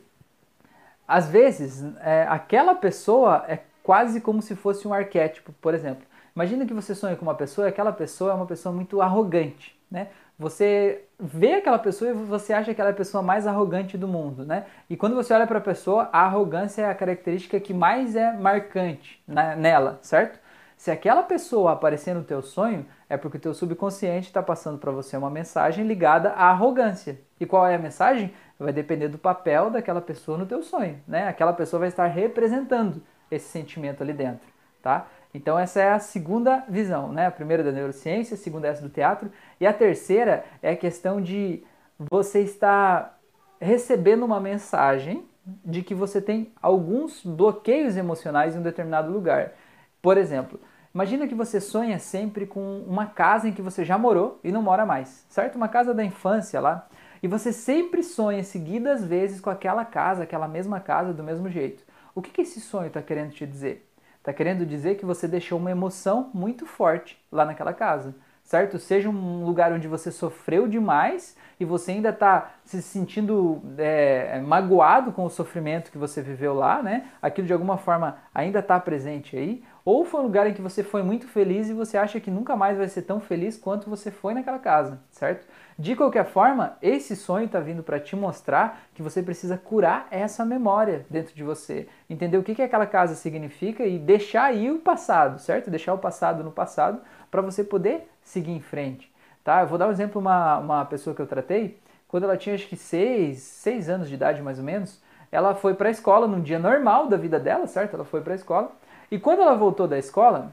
às 1.06 1.28
vezes 1.28 1.84
é, 2.00 2.26
aquela 2.28 2.74
pessoa 2.74 3.44
é 3.46 3.60
quase 3.82 4.20
como 4.20 4.40
se 4.40 4.56
fosse 4.56 4.88
um 4.88 4.94
arquétipo, 4.94 5.52
por 5.60 5.74
exemplo. 5.74 6.04
Imagina 6.34 6.66
que 6.66 6.74
você 6.74 6.94
sonha 6.94 7.14
com 7.14 7.22
uma 7.22 7.34
pessoa 7.34 7.66
e 7.66 7.70
aquela 7.70 7.92
pessoa 7.92 8.32
é 8.32 8.34
uma 8.34 8.46
pessoa 8.46 8.74
muito 8.74 9.00
arrogante, 9.00 9.78
né? 9.88 10.08
Você 10.36 11.04
vê 11.18 11.54
aquela 11.54 11.78
pessoa 11.78 12.10
e 12.10 12.12
você 12.12 12.52
acha 12.52 12.74
que 12.74 12.80
ela 12.80 12.90
é 12.90 12.92
a 12.92 12.96
pessoa 12.96 13.22
mais 13.22 13.46
arrogante 13.46 13.96
do 13.96 14.08
mundo, 14.08 14.44
né? 14.44 14.66
E 14.90 14.96
quando 14.96 15.14
você 15.14 15.32
olha 15.32 15.46
para 15.46 15.58
a 15.58 15.62
pessoa, 15.62 16.08
a 16.12 16.22
arrogância 16.22 16.82
é 16.82 16.90
a 16.90 16.94
característica 16.94 17.60
que 17.60 17.72
mais 17.72 18.16
é 18.16 18.32
marcante 18.32 19.22
na, 19.28 19.54
nela, 19.54 20.00
certo? 20.02 20.40
Se 20.76 20.90
aquela 20.90 21.22
pessoa 21.22 21.72
aparecer 21.72 22.14
no 22.16 22.24
teu 22.24 22.42
sonho, 22.42 22.84
é 23.08 23.16
porque 23.16 23.36
o 23.36 23.40
teu 23.40 23.54
subconsciente 23.54 24.26
está 24.26 24.42
passando 24.42 24.76
para 24.76 24.90
você 24.90 25.16
uma 25.16 25.30
mensagem 25.30 25.86
ligada 25.86 26.30
à 26.30 26.50
arrogância. 26.50 27.20
E 27.38 27.46
qual 27.46 27.64
é 27.64 27.76
a 27.76 27.78
mensagem? 27.78 28.34
Vai 28.58 28.72
depender 28.72 29.06
do 29.06 29.18
papel 29.18 29.70
daquela 29.70 30.00
pessoa 30.00 30.36
no 30.36 30.46
teu 30.46 30.64
sonho, 30.64 31.00
né? 31.06 31.28
Aquela 31.28 31.52
pessoa 31.52 31.78
vai 31.78 31.88
estar 31.88 32.06
representando 32.06 33.00
esse 33.30 33.46
sentimento 33.46 34.02
ali 34.02 34.12
dentro, 34.12 34.48
tá? 34.82 35.06
Então 35.34 35.58
essa 35.58 35.80
é 35.80 35.90
a 35.90 35.98
segunda 35.98 36.64
visão, 36.68 37.12
né? 37.12 37.26
A 37.26 37.30
primeira 37.30 37.64
da 37.64 37.72
neurociência, 37.72 38.34
a 38.34 38.38
segunda 38.38 38.68
é 38.68 38.70
essa 38.70 38.82
do 38.82 38.88
teatro, 38.88 39.30
e 39.60 39.66
a 39.66 39.72
terceira 39.72 40.44
é 40.62 40.70
a 40.70 40.76
questão 40.76 41.20
de 41.20 41.64
você 41.98 42.40
estar 42.40 43.18
recebendo 43.60 44.24
uma 44.24 44.40
mensagem 44.40 45.26
de 45.64 45.82
que 45.82 45.94
você 45.94 46.20
tem 46.20 46.52
alguns 46.62 47.24
bloqueios 47.24 47.96
emocionais 47.96 48.54
em 48.54 48.60
um 48.60 48.62
determinado 48.62 49.12
lugar. 49.12 49.52
Por 50.00 50.16
exemplo, 50.16 50.60
imagina 50.94 51.26
que 51.26 51.34
você 51.34 51.60
sonha 51.60 51.98
sempre 51.98 52.46
com 52.46 52.82
uma 52.86 53.06
casa 53.06 53.48
em 53.48 53.52
que 53.52 53.60
você 53.60 53.84
já 53.84 53.98
morou 53.98 54.38
e 54.42 54.52
não 54.52 54.62
mora 54.62 54.86
mais, 54.86 55.26
certo? 55.28 55.56
Uma 55.56 55.68
casa 55.68 55.92
da 55.92 56.04
infância 56.04 56.60
lá. 56.60 56.88
E 57.22 57.28
você 57.28 57.52
sempre 57.52 58.02
sonha 58.02 58.42
seguidas 58.44 59.04
vezes 59.04 59.40
com 59.40 59.50
aquela 59.50 59.84
casa, 59.84 60.22
aquela 60.22 60.46
mesma 60.46 60.78
casa 60.80 61.12
do 61.12 61.24
mesmo 61.24 61.48
jeito. 61.48 61.82
O 62.14 62.22
que, 62.22 62.30
que 62.30 62.42
esse 62.42 62.60
sonho 62.60 62.88
está 62.88 63.02
querendo 63.02 63.32
te 63.32 63.46
dizer? 63.46 63.86
Está 64.24 64.32
querendo 64.32 64.64
dizer 64.64 64.94
que 64.94 65.04
você 65.04 65.28
deixou 65.28 65.58
uma 65.58 65.70
emoção 65.70 66.30
muito 66.32 66.64
forte 66.64 67.22
lá 67.30 67.44
naquela 67.44 67.74
casa, 67.74 68.16
certo? 68.44 68.78
Seja 68.78 69.08
um 69.08 69.44
lugar 69.44 69.72
onde 69.72 69.88
você 69.88 70.12
sofreu 70.12 70.68
demais 70.68 71.36
e 71.58 71.64
você 71.64 71.92
ainda 71.92 72.10
está 72.10 72.52
se 72.64 72.82
sentindo 72.82 73.62
é, 73.78 74.38
magoado 74.40 75.12
com 75.12 75.24
o 75.24 75.30
sofrimento 75.30 75.90
que 75.90 75.98
você 75.98 76.20
viveu 76.20 76.52
lá, 76.52 76.82
né? 76.82 77.08
Aquilo 77.22 77.46
de 77.46 77.52
alguma 77.52 77.78
forma 77.78 78.18
ainda 78.34 78.58
está 78.58 78.78
presente 78.78 79.36
aí. 79.36 79.64
Ou 79.84 80.04
foi 80.04 80.20
um 80.20 80.24
lugar 80.24 80.46
em 80.46 80.54
que 80.54 80.62
você 80.62 80.82
foi 80.82 81.02
muito 81.02 81.26
feliz 81.26 81.68
e 81.68 81.74
você 81.74 81.96
acha 81.96 82.18
que 82.18 82.30
nunca 82.30 82.56
mais 82.56 82.76
vai 82.76 82.88
ser 82.88 83.02
tão 83.02 83.20
feliz 83.20 83.56
quanto 83.56 83.88
você 83.88 84.10
foi 84.10 84.34
naquela 84.34 84.58
casa, 84.58 85.00
certo? 85.10 85.46
De 85.78 85.94
qualquer 85.94 86.24
forma, 86.24 86.76
esse 86.80 87.14
sonho 87.16 87.46
está 87.46 87.60
vindo 87.60 87.82
para 87.82 88.00
te 88.00 88.16
mostrar 88.16 88.82
que 88.94 89.02
você 89.02 89.22
precisa 89.22 89.58
curar 89.58 90.06
essa 90.10 90.44
memória 90.44 91.04
dentro 91.10 91.34
de 91.34 91.42
você, 91.42 91.88
entender 92.08 92.38
o 92.38 92.42
que, 92.42 92.54
que 92.54 92.62
aquela 92.62 92.86
casa 92.86 93.14
significa 93.14 93.84
e 93.84 93.98
deixar 93.98 94.44
aí 94.44 94.70
o 94.70 94.78
passado, 94.78 95.38
certo? 95.38 95.70
Deixar 95.70 95.92
o 95.92 95.98
passado 95.98 96.44
no 96.44 96.50
passado 96.50 97.00
para 97.30 97.42
você 97.42 97.64
poder 97.64 98.08
seguir 98.24 98.52
em 98.52 98.60
frente. 98.60 99.12
Tá? 99.44 99.60
Eu 99.60 99.66
vou 99.66 99.78
dar 99.78 99.88
um 99.88 99.92
exemplo, 99.92 100.20
uma, 100.20 100.58
uma 100.58 100.84
pessoa 100.84 101.14
que 101.14 101.22
eu 101.22 101.26
tratei, 101.26 101.78
quando 102.08 102.24
ela 102.24 102.36
tinha 102.36 102.54
acho 102.54 102.66
que 102.66 102.76
seis, 102.76 103.38
seis 103.38 103.88
anos 103.88 104.08
de 104.08 104.14
idade 104.14 104.42
mais 104.42 104.58
ou 104.58 104.64
menos, 104.64 105.00
ela 105.30 105.54
foi 105.54 105.74
para 105.74 105.88
a 105.88 105.90
escola 105.90 106.26
num 106.26 106.40
dia 106.40 106.58
normal 106.58 107.08
da 107.08 107.16
vida 107.16 107.38
dela, 107.38 107.66
certo? 107.66 107.94
Ela 107.94 108.04
foi 108.04 108.20
para 108.20 108.32
a 108.32 108.36
escola. 108.36 108.72
E 109.10 109.18
quando 109.18 109.42
ela 109.42 109.54
voltou 109.54 109.86
da 109.86 109.98
escola, 109.98 110.52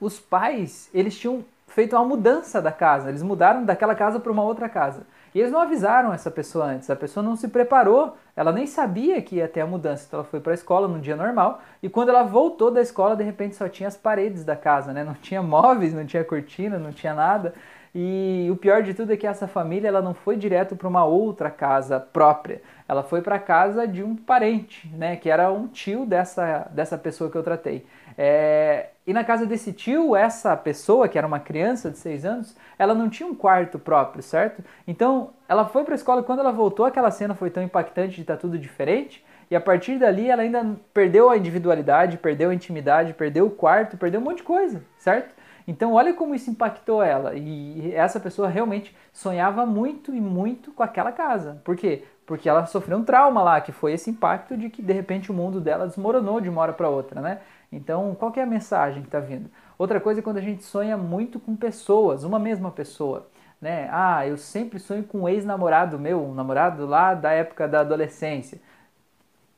os 0.00 0.18
pais, 0.18 0.90
eles 0.92 1.16
tinham 1.16 1.44
feito 1.70 1.96
uma 1.96 2.04
mudança 2.04 2.60
da 2.60 2.72
casa, 2.72 3.08
eles 3.08 3.22
mudaram 3.22 3.64
daquela 3.64 3.94
casa 3.94 4.18
para 4.20 4.32
uma 4.32 4.42
outra 4.42 4.68
casa. 4.68 5.06
E 5.32 5.38
eles 5.38 5.52
não 5.52 5.60
avisaram 5.60 6.12
essa 6.12 6.30
pessoa 6.30 6.64
antes, 6.64 6.90
a 6.90 6.96
pessoa 6.96 7.22
não 7.22 7.36
se 7.36 7.46
preparou, 7.46 8.16
ela 8.34 8.50
nem 8.50 8.66
sabia 8.66 9.22
que 9.22 9.36
ia 9.36 9.46
ter 9.46 9.60
a 9.60 9.66
mudança. 9.66 10.04
Então 10.06 10.20
ela 10.20 10.28
foi 10.28 10.40
para 10.40 10.52
a 10.52 10.54
escola 10.54 10.88
num 10.88 10.98
dia 10.98 11.14
normal 11.14 11.62
e 11.80 11.88
quando 11.88 12.08
ela 12.08 12.24
voltou 12.24 12.70
da 12.70 12.80
escola, 12.80 13.14
de 13.14 13.22
repente 13.22 13.54
só 13.54 13.68
tinha 13.68 13.88
as 13.88 13.96
paredes 13.96 14.44
da 14.44 14.56
casa, 14.56 14.92
né? 14.92 15.04
Não 15.04 15.14
tinha 15.14 15.40
móveis, 15.40 15.94
não 15.94 16.04
tinha 16.04 16.24
cortina, 16.24 16.78
não 16.78 16.92
tinha 16.92 17.14
nada. 17.14 17.54
E 17.94 18.48
o 18.50 18.56
pior 18.56 18.82
de 18.82 18.94
tudo 18.94 19.12
é 19.12 19.16
que 19.16 19.26
essa 19.26 19.48
família 19.48 19.88
ela 19.88 20.00
não 20.00 20.14
foi 20.14 20.36
direto 20.36 20.76
para 20.76 20.86
uma 20.86 21.04
outra 21.04 21.50
casa 21.50 21.98
própria. 21.98 22.62
Ela 22.88 23.02
foi 23.02 23.20
para 23.20 23.36
a 23.36 23.40
casa 23.40 23.86
de 23.86 24.02
um 24.02 24.14
parente, 24.14 24.88
né, 24.96 25.16
que 25.16 25.28
era 25.28 25.50
um 25.50 25.66
tio 25.66 26.06
dessa, 26.06 26.68
dessa 26.70 26.96
pessoa 26.96 27.30
que 27.30 27.36
eu 27.36 27.42
tratei. 27.42 27.84
É, 28.16 28.90
e 29.06 29.12
na 29.12 29.24
casa 29.24 29.44
desse 29.44 29.72
tio, 29.72 30.14
essa 30.14 30.56
pessoa, 30.56 31.08
que 31.08 31.18
era 31.18 31.26
uma 31.26 31.40
criança 31.40 31.90
de 31.90 31.98
6 31.98 32.24
anos, 32.24 32.56
ela 32.78 32.94
não 32.94 33.08
tinha 33.08 33.28
um 33.28 33.34
quarto 33.34 33.78
próprio, 33.78 34.22
certo? 34.22 34.62
Então, 34.86 35.30
ela 35.48 35.64
foi 35.64 35.82
para 35.82 35.94
a 35.94 35.96
escola 35.96 36.20
e 36.20 36.24
quando 36.24 36.40
ela 36.40 36.52
voltou, 36.52 36.86
aquela 36.86 37.10
cena 37.10 37.34
foi 37.34 37.50
tão 37.50 37.62
impactante 37.62 38.14
de 38.14 38.20
estar 38.20 38.36
tá 38.36 38.40
tudo 38.40 38.58
diferente. 38.58 39.24
E 39.50 39.56
a 39.56 39.60
partir 39.60 39.98
dali, 39.98 40.30
ela 40.30 40.42
ainda 40.42 40.76
perdeu 40.94 41.28
a 41.28 41.36
individualidade, 41.36 42.18
perdeu 42.18 42.50
a 42.50 42.54
intimidade, 42.54 43.14
perdeu 43.14 43.46
o 43.46 43.50
quarto, 43.50 43.96
perdeu 43.96 44.20
um 44.20 44.24
monte 44.24 44.38
de 44.38 44.42
coisa, 44.44 44.80
certo? 44.96 45.34
Então, 45.66 45.94
olha 45.94 46.14
como 46.14 46.34
isso 46.34 46.50
impactou 46.50 47.02
ela. 47.02 47.34
E 47.34 47.94
essa 47.94 48.18
pessoa 48.18 48.48
realmente 48.48 48.94
sonhava 49.12 49.64
muito 49.66 50.14
e 50.14 50.20
muito 50.20 50.72
com 50.72 50.82
aquela 50.82 51.12
casa. 51.12 51.60
Por 51.64 51.76
quê? 51.76 52.04
Porque 52.26 52.48
ela 52.48 52.66
sofreu 52.66 52.98
um 52.98 53.04
trauma 53.04 53.42
lá, 53.42 53.60
que 53.60 53.72
foi 53.72 53.92
esse 53.92 54.10
impacto 54.10 54.56
de 54.56 54.70
que 54.70 54.82
de 54.82 54.92
repente 54.92 55.30
o 55.30 55.34
mundo 55.34 55.60
dela 55.60 55.86
desmoronou 55.86 56.40
de 56.40 56.48
uma 56.48 56.62
hora 56.62 56.72
para 56.72 56.88
outra, 56.88 57.20
né? 57.20 57.40
Então, 57.72 58.14
qual 58.18 58.32
é 58.36 58.42
a 58.42 58.46
mensagem 58.46 59.02
que 59.02 59.08
está 59.08 59.20
vindo? 59.20 59.50
Outra 59.78 60.00
coisa 60.00 60.20
é 60.20 60.22
quando 60.22 60.38
a 60.38 60.42
gente 60.42 60.62
sonha 60.64 60.96
muito 60.96 61.38
com 61.38 61.54
pessoas, 61.56 62.24
uma 62.24 62.38
mesma 62.38 62.70
pessoa. 62.70 63.28
Né? 63.60 63.88
Ah, 63.92 64.26
eu 64.26 64.36
sempre 64.36 64.78
sonho 64.78 65.04
com 65.04 65.22
um 65.22 65.28
ex-namorado 65.28 65.98
meu, 65.98 66.24
um 66.24 66.34
namorado 66.34 66.86
lá 66.86 67.14
da 67.14 67.30
época 67.30 67.68
da 67.68 67.80
adolescência 67.80 68.60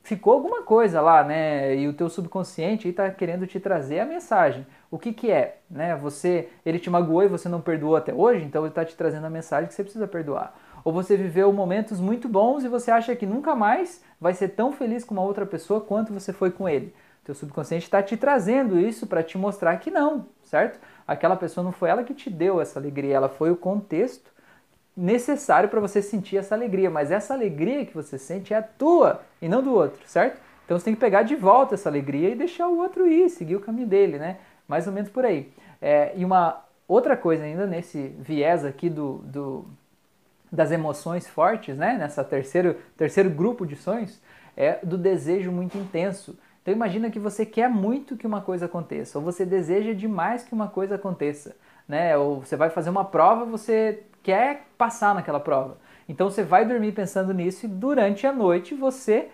ficou 0.02 0.32
alguma 0.32 0.62
coisa 0.62 1.00
lá, 1.00 1.22
né? 1.22 1.76
E 1.76 1.88
o 1.88 1.92
teu 1.92 2.08
subconsciente 2.08 2.88
está 2.88 3.10
querendo 3.10 3.46
te 3.46 3.60
trazer 3.60 4.00
a 4.00 4.06
mensagem. 4.06 4.66
O 4.90 4.98
que, 4.98 5.12
que 5.12 5.30
é? 5.30 5.58
Né? 5.70 5.96
Você, 5.96 6.48
ele 6.66 6.78
te 6.78 6.90
magoou 6.90 7.22
e 7.22 7.28
você 7.28 7.48
não 7.48 7.60
perdoou 7.60 7.96
até 7.96 8.12
hoje, 8.12 8.44
então 8.44 8.62
ele 8.62 8.70
está 8.70 8.84
te 8.84 8.96
trazendo 8.96 9.26
a 9.26 9.30
mensagem 9.30 9.68
que 9.68 9.74
você 9.74 9.82
precisa 9.82 10.06
perdoar. 10.06 10.54
Ou 10.84 10.92
você 10.92 11.16
viveu 11.16 11.52
momentos 11.52 12.00
muito 12.00 12.28
bons 12.28 12.64
e 12.64 12.68
você 12.68 12.90
acha 12.90 13.14
que 13.14 13.24
nunca 13.24 13.54
mais 13.54 14.02
vai 14.20 14.34
ser 14.34 14.48
tão 14.48 14.72
feliz 14.72 15.04
com 15.04 15.14
uma 15.14 15.22
outra 15.22 15.46
pessoa 15.46 15.80
quanto 15.80 16.12
você 16.12 16.32
foi 16.32 16.50
com 16.50 16.68
ele. 16.68 16.94
Teu 17.24 17.36
subconsciente 17.36 17.84
está 17.84 18.02
te 18.02 18.16
trazendo 18.16 18.78
isso 18.78 19.06
para 19.06 19.22
te 19.22 19.38
mostrar 19.38 19.76
que 19.76 19.92
não, 19.92 20.26
certo? 20.42 20.80
Aquela 21.06 21.36
pessoa 21.36 21.62
não 21.62 21.70
foi 21.70 21.88
ela 21.88 22.02
que 22.02 22.12
te 22.12 22.28
deu 22.28 22.60
essa 22.60 22.80
alegria, 22.80 23.14
ela 23.14 23.28
foi 23.28 23.52
o 23.52 23.56
contexto 23.56 24.32
necessário 24.96 25.68
para 25.68 25.80
você 25.80 26.02
sentir 26.02 26.36
essa 26.36 26.54
alegria, 26.54 26.90
mas 26.90 27.10
essa 27.10 27.32
alegria 27.32 27.86
que 27.86 27.94
você 27.94 28.18
sente 28.18 28.52
é 28.52 28.58
a 28.58 28.62
tua 28.62 29.22
e 29.40 29.48
não 29.48 29.62
do 29.62 29.72
outro, 29.72 30.00
certo? 30.06 30.40
Então 30.64 30.78
você 30.78 30.84
tem 30.84 30.94
que 30.94 31.00
pegar 31.00 31.22
de 31.22 31.34
volta 31.34 31.74
essa 31.74 31.88
alegria 31.88 32.30
e 32.30 32.34
deixar 32.34 32.68
o 32.68 32.78
outro 32.78 33.06
ir, 33.06 33.28
seguir 33.30 33.56
o 33.56 33.60
caminho 33.60 33.86
dele, 33.86 34.18
né? 34.18 34.38
Mais 34.68 34.86
ou 34.86 34.92
menos 34.92 35.10
por 35.10 35.24
aí. 35.24 35.52
É, 35.80 36.12
e 36.14 36.24
uma 36.24 36.62
outra 36.86 37.16
coisa 37.16 37.42
ainda 37.42 37.66
nesse 37.66 38.14
viés 38.18 38.64
aqui 38.64 38.88
do, 38.88 39.18
do 39.24 39.66
das 40.50 40.70
emoções 40.70 41.26
fortes, 41.26 41.78
né? 41.78 41.96
Nessa 41.98 42.22
terceiro 42.22 42.76
terceiro 42.96 43.30
grupo 43.30 43.66
de 43.66 43.74
sonhos 43.74 44.20
é 44.56 44.78
do 44.82 44.98
desejo 44.98 45.50
muito 45.50 45.78
intenso. 45.78 46.38
Então 46.60 46.72
imagina 46.72 47.10
que 47.10 47.18
você 47.18 47.44
quer 47.44 47.68
muito 47.68 48.16
que 48.16 48.26
uma 48.26 48.40
coisa 48.40 48.66
aconteça, 48.66 49.18
ou 49.18 49.24
você 49.24 49.44
deseja 49.44 49.92
demais 49.92 50.44
que 50.44 50.52
uma 50.52 50.68
coisa 50.68 50.94
aconteça, 50.94 51.56
né? 51.88 52.16
Ou 52.16 52.40
você 52.40 52.56
vai 52.56 52.70
fazer 52.70 52.90
uma 52.90 53.04
prova, 53.04 53.44
você 53.44 54.04
quer 54.22 54.66
passar 54.78 55.14
naquela 55.14 55.40
prova. 55.40 55.76
Então 56.08 56.30
você 56.30 56.42
vai 56.42 56.64
dormir 56.64 56.92
pensando 56.92 57.32
nisso 57.32 57.66
e 57.66 57.68
durante 57.68 58.26
a 58.26 58.32
noite 58.32 58.74
você 58.74 59.28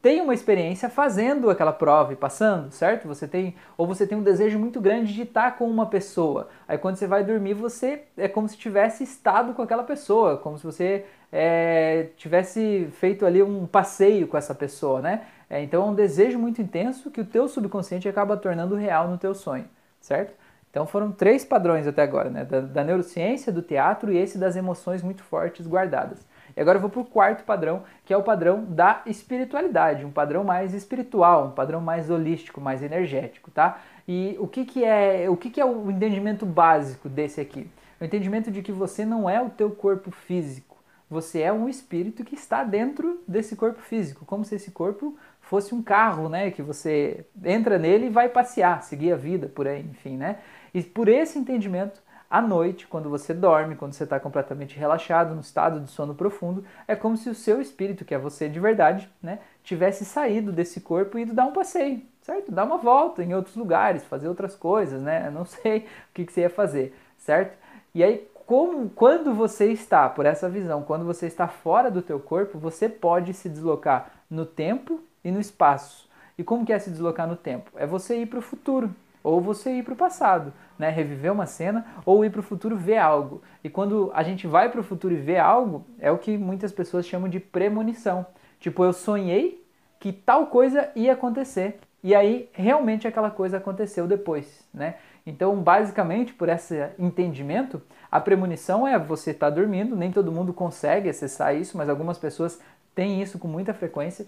tem 0.00 0.20
uma 0.20 0.32
experiência 0.32 0.88
fazendo 0.88 1.50
aquela 1.50 1.72
prova 1.72 2.12
e 2.12 2.16
passando, 2.16 2.70
certo? 2.70 3.08
Você 3.08 3.26
tem 3.26 3.56
ou 3.76 3.86
você 3.86 4.06
tem 4.06 4.16
um 4.16 4.22
desejo 4.22 4.58
muito 4.58 4.80
grande 4.80 5.12
de 5.12 5.22
estar 5.22 5.56
com 5.56 5.68
uma 5.68 5.86
pessoa. 5.86 6.48
Aí 6.68 6.78
quando 6.78 6.96
você 6.96 7.06
vai 7.06 7.24
dormir 7.24 7.54
você 7.54 8.04
é 8.16 8.28
como 8.28 8.48
se 8.48 8.56
tivesse 8.56 9.02
estado 9.02 9.54
com 9.54 9.62
aquela 9.62 9.82
pessoa, 9.82 10.36
como 10.36 10.56
se 10.56 10.64
você 10.64 11.04
é, 11.32 12.08
tivesse 12.16 12.88
feito 12.92 13.26
ali 13.26 13.42
um 13.42 13.66
passeio 13.66 14.28
com 14.28 14.36
essa 14.36 14.54
pessoa, 14.54 15.00
né? 15.00 15.26
É, 15.50 15.62
então 15.62 15.82
é 15.82 15.86
um 15.86 15.94
desejo 15.94 16.38
muito 16.38 16.60
intenso 16.62 17.10
que 17.10 17.20
o 17.20 17.24
teu 17.24 17.48
subconsciente 17.48 18.08
acaba 18.08 18.36
tornando 18.36 18.76
real 18.76 19.08
no 19.08 19.18
teu 19.18 19.34
sonho, 19.34 19.64
certo? 20.00 20.32
Então 20.78 20.86
foram 20.86 21.10
três 21.10 21.44
padrões 21.44 21.88
até 21.88 22.02
agora, 22.02 22.30
né? 22.30 22.44
Da, 22.44 22.60
da, 22.60 22.84
neurociência, 22.84 23.52
do 23.52 23.62
teatro 23.62 24.12
e 24.12 24.16
esse 24.16 24.38
das 24.38 24.54
emoções 24.54 25.02
muito 25.02 25.24
fortes 25.24 25.66
guardadas. 25.66 26.24
E 26.56 26.60
agora 26.60 26.76
eu 26.76 26.80
vou 26.80 26.88
para 26.88 27.00
o 27.00 27.04
quarto 27.04 27.42
padrão, 27.42 27.82
que 28.04 28.14
é 28.14 28.16
o 28.16 28.22
padrão 28.22 28.64
da 28.64 29.02
espiritualidade, 29.04 30.06
um 30.06 30.12
padrão 30.12 30.44
mais 30.44 30.74
espiritual, 30.74 31.46
um 31.46 31.50
padrão 31.50 31.80
mais 31.80 32.10
holístico, 32.10 32.60
mais 32.60 32.80
energético, 32.80 33.50
tá? 33.50 33.80
E 34.06 34.36
o 34.38 34.46
que, 34.46 34.64
que 34.64 34.84
é 34.84 35.28
o 35.28 35.36
que, 35.36 35.50
que 35.50 35.60
é 35.60 35.64
o 35.64 35.90
entendimento 35.90 36.46
básico 36.46 37.08
desse 37.08 37.40
aqui? 37.40 37.68
O 38.00 38.04
entendimento 38.04 38.48
de 38.48 38.62
que 38.62 38.70
você 38.70 39.04
não 39.04 39.28
é 39.28 39.42
o 39.42 39.50
teu 39.50 39.72
corpo 39.72 40.12
físico, 40.12 40.67
você 41.10 41.40
é 41.40 41.52
um 41.52 41.68
espírito 41.68 42.24
que 42.24 42.34
está 42.34 42.62
dentro 42.64 43.22
desse 43.26 43.56
corpo 43.56 43.80
físico, 43.80 44.24
como 44.26 44.44
se 44.44 44.54
esse 44.54 44.70
corpo 44.70 45.16
fosse 45.40 45.74
um 45.74 45.82
carro, 45.82 46.28
né? 46.28 46.50
Que 46.50 46.62
você 46.62 47.24
entra 47.42 47.78
nele 47.78 48.06
e 48.06 48.10
vai 48.10 48.28
passear, 48.28 48.82
seguir 48.82 49.12
a 49.12 49.16
vida 49.16 49.48
por 49.48 49.66
aí, 49.66 49.80
enfim, 49.80 50.16
né? 50.16 50.38
E 50.74 50.82
por 50.82 51.08
esse 51.08 51.38
entendimento, 51.38 52.02
à 52.30 52.42
noite, 52.42 52.86
quando 52.86 53.08
você 53.08 53.32
dorme, 53.32 53.74
quando 53.74 53.94
você 53.94 54.04
está 54.04 54.20
completamente 54.20 54.78
relaxado, 54.78 55.34
no 55.34 55.40
estado 55.40 55.80
de 55.80 55.90
sono 55.90 56.14
profundo, 56.14 56.62
é 56.86 56.94
como 56.94 57.16
se 57.16 57.30
o 57.30 57.34
seu 57.34 57.60
espírito, 57.60 58.04
que 58.04 58.14
é 58.14 58.18
você 58.18 58.48
de 58.48 58.60
verdade, 58.60 59.10
né, 59.22 59.38
tivesse 59.64 60.04
saído 60.04 60.52
desse 60.52 60.82
corpo 60.82 61.18
e 61.18 61.22
ido 61.22 61.32
dar 61.32 61.46
um 61.46 61.52
passeio, 61.52 62.02
certo? 62.20 62.52
Dar 62.52 62.64
uma 62.64 62.76
volta 62.76 63.22
em 63.22 63.34
outros 63.34 63.56
lugares, 63.56 64.04
fazer 64.04 64.28
outras 64.28 64.54
coisas, 64.54 65.00
né? 65.00 65.28
Eu 65.28 65.32
não 65.32 65.44
sei 65.46 65.78
o 65.78 66.12
que, 66.12 66.26
que 66.26 66.32
você 66.32 66.42
ia 66.42 66.50
fazer, 66.50 66.94
certo? 67.16 67.56
E 67.94 68.04
aí, 68.04 68.28
como, 68.48 68.88
quando 68.88 69.34
você 69.34 69.70
está, 69.70 70.08
por 70.08 70.24
essa 70.24 70.48
visão, 70.48 70.82
quando 70.82 71.04
você 71.04 71.26
está 71.26 71.46
fora 71.46 71.90
do 71.90 72.00
teu 72.00 72.18
corpo, 72.18 72.58
você 72.58 72.88
pode 72.88 73.34
se 73.34 73.46
deslocar 73.46 74.10
no 74.30 74.46
tempo 74.46 75.02
e 75.22 75.30
no 75.30 75.38
espaço. 75.38 76.08
E 76.38 76.42
como 76.42 76.64
que 76.64 76.72
é 76.72 76.78
se 76.78 76.88
deslocar 76.88 77.28
no 77.28 77.36
tempo? 77.36 77.70
É 77.76 77.86
você 77.86 78.16
ir 78.16 78.24
para 78.24 78.38
o 78.38 78.42
futuro, 78.42 78.90
ou 79.22 79.38
você 79.38 79.72
ir 79.72 79.82
para 79.82 79.92
o 79.92 79.96
passado, 79.98 80.50
né? 80.78 80.88
reviver 80.88 81.30
uma 81.30 81.44
cena, 81.44 81.84
ou 82.06 82.24
ir 82.24 82.30
para 82.30 82.40
o 82.40 82.42
futuro 82.42 82.74
ver 82.74 82.96
algo. 82.96 83.42
E 83.62 83.68
quando 83.68 84.10
a 84.14 84.22
gente 84.22 84.46
vai 84.46 84.70
para 84.70 84.80
o 84.80 84.84
futuro 84.84 85.12
e 85.12 85.18
vê 85.18 85.36
algo, 85.38 85.84
é 85.98 86.10
o 86.10 86.16
que 86.16 86.38
muitas 86.38 86.72
pessoas 86.72 87.06
chamam 87.06 87.28
de 87.28 87.38
premonição. 87.38 88.24
Tipo, 88.58 88.82
eu 88.82 88.94
sonhei 88.94 89.62
que 90.00 90.10
tal 90.10 90.46
coisa 90.46 90.90
ia 90.96 91.12
acontecer. 91.12 91.80
E 92.02 92.14
aí, 92.14 92.48
realmente 92.54 93.06
aquela 93.06 93.30
coisa 93.30 93.58
aconteceu 93.58 94.06
depois, 94.06 94.66
né? 94.72 94.94
Então, 95.28 95.56
basicamente, 95.56 96.32
por 96.32 96.48
esse 96.48 96.88
entendimento, 96.98 97.82
a 98.10 98.18
premonição 98.18 98.88
é 98.88 98.98
você 98.98 99.32
estar 99.32 99.50
tá 99.50 99.54
dormindo, 99.54 99.94
nem 99.94 100.10
todo 100.10 100.32
mundo 100.32 100.54
consegue 100.54 101.10
acessar 101.10 101.54
isso, 101.54 101.76
mas 101.76 101.90
algumas 101.90 102.16
pessoas 102.16 102.58
têm 102.94 103.20
isso 103.20 103.38
com 103.38 103.46
muita 103.46 103.74
frequência. 103.74 104.26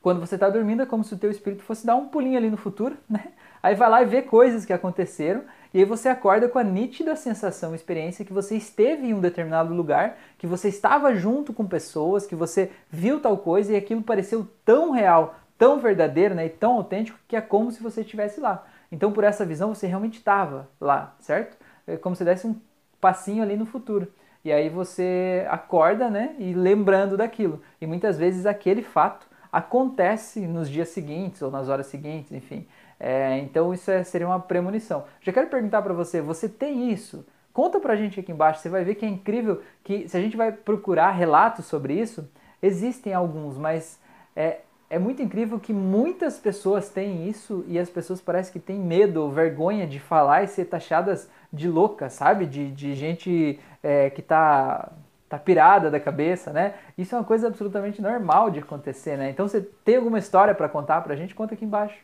Quando 0.00 0.18
você 0.18 0.36
está 0.36 0.48
dormindo, 0.48 0.80
é 0.80 0.86
como 0.86 1.04
se 1.04 1.12
o 1.12 1.18
teu 1.18 1.30
espírito 1.30 1.62
fosse 1.62 1.84
dar 1.84 1.94
um 1.94 2.08
pulinho 2.08 2.38
ali 2.38 2.48
no 2.48 2.56
futuro, 2.56 2.96
né? 3.08 3.24
Aí 3.62 3.74
vai 3.74 3.90
lá 3.90 4.02
e 4.02 4.06
vê 4.06 4.22
coisas 4.22 4.64
que 4.64 4.72
aconteceram, 4.72 5.42
e 5.74 5.80
aí 5.80 5.84
você 5.84 6.08
acorda 6.08 6.48
com 6.48 6.58
a 6.58 6.64
nítida 6.64 7.14
sensação, 7.14 7.74
experiência 7.74 8.24
que 8.24 8.32
você 8.32 8.56
esteve 8.56 9.08
em 9.08 9.12
um 9.12 9.20
determinado 9.20 9.74
lugar, 9.74 10.16
que 10.38 10.46
você 10.46 10.68
estava 10.68 11.14
junto 11.14 11.52
com 11.52 11.66
pessoas, 11.66 12.24
que 12.24 12.34
você 12.34 12.70
viu 12.88 13.20
tal 13.20 13.36
coisa 13.36 13.74
e 13.74 13.76
aquilo 13.76 14.00
pareceu 14.00 14.48
tão 14.64 14.90
real, 14.90 15.34
tão 15.58 15.78
verdadeiro, 15.78 16.34
né, 16.34 16.46
e 16.46 16.50
tão 16.50 16.76
autêntico 16.76 17.18
que 17.28 17.36
é 17.36 17.42
como 17.42 17.70
se 17.70 17.82
você 17.82 18.00
estivesse 18.00 18.40
lá. 18.40 18.64
Então, 18.90 19.12
por 19.12 19.24
essa 19.24 19.44
visão, 19.44 19.74
você 19.74 19.86
realmente 19.86 20.18
estava 20.18 20.68
lá, 20.80 21.14
certo? 21.20 21.56
é 21.88 21.96
como 21.96 22.14
se 22.14 22.24
desse 22.24 22.46
um 22.46 22.56
passinho 23.00 23.42
ali 23.42 23.56
no 23.56 23.66
futuro. 23.66 24.06
E 24.44 24.52
aí 24.52 24.68
você 24.68 25.46
acorda, 25.50 26.08
né, 26.10 26.36
e 26.38 26.52
lembrando 26.52 27.16
daquilo. 27.16 27.60
E 27.80 27.86
muitas 27.86 28.16
vezes 28.18 28.46
aquele 28.46 28.82
fato 28.82 29.26
acontece 29.50 30.40
nos 30.46 30.68
dias 30.68 30.88
seguintes 30.90 31.42
ou 31.42 31.50
nas 31.50 31.68
horas 31.68 31.86
seguintes, 31.86 32.32
enfim. 32.32 32.66
É, 33.00 33.38
então 33.38 33.72
isso 33.72 33.90
é, 33.90 34.02
seria 34.04 34.26
uma 34.26 34.40
premonição. 34.40 35.04
Já 35.20 35.32
quero 35.32 35.48
perguntar 35.48 35.82
para 35.82 35.94
você, 35.94 36.20
você 36.20 36.48
tem 36.48 36.92
isso? 36.92 37.26
Conta 37.52 37.80
pra 37.80 37.96
gente 37.96 38.20
aqui 38.20 38.30
embaixo, 38.30 38.60
você 38.60 38.68
vai 38.68 38.84
ver 38.84 38.94
que 38.94 39.04
é 39.04 39.08
incrível 39.08 39.62
que 39.82 40.08
se 40.08 40.16
a 40.16 40.20
gente 40.20 40.36
vai 40.36 40.52
procurar 40.52 41.10
relatos 41.10 41.64
sobre 41.66 41.94
isso, 41.94 42.28
existem 42.62 43.14
alguns, 43.14 43.56
mas 43.56 43.98
é, 44.36 44.60
é 44.90 44.98
muito 44.98 45.20
incrível 45.20 45.60
que 45.60 45.72
muitas 45.72 46.38
pessoas 46.38 46.88
têm 46.88 47.28
isso 47.28 47.64
e 47.68 47.78
as 47.78 47.90
pessoas 47.90 48.20
parecem 48.20 48.52
que 48.52 48.58
têm 48.58 48.78
medo 48.78 49.22
ou 49.22 49.30
vergonha 49.30 49.86
de 49.86 50.00
falar 50.00 50.42
e 50.42 50.48
ser 50.48 50.64
taxadas 50.64 51.28
de 51.52 51.68
louca, 51.68 52.08
sabe? 52.08 52.46
De, 52.46 52.70
de 52.70 52.94
gente 52.94 53.60
é, 53.82 54.08
que 54.08 54.22
tá, 54.22 54.90
tá 55.28 55.38
pirada 55.38 55.90
da 55.90 56.00
cabeça, 56.00 56.52
né? 56.52 56.74
Isso 56.96 57.14
é 57.14 57.18
uma 57.18 57.24
coisa 57.24 57.48
absolutamente 57.48 58.00
normal 58.00 58.50
de 58.50 58.60
acontecer, 58.60 59.16
né? 59.18 59.28
Então, 59.30 59.46
você 59.46 59.60
tem 59.60 59.96
alguma 59.96 60.18
história 60.18 60.54
para 60.54 60.68
contar 60.68 61.02
pra 61.02 61.14
gente? 61.14 61.34
Conta 61.34 61.54
aqui 61.54 61.66
embaixo. 61.66 61.98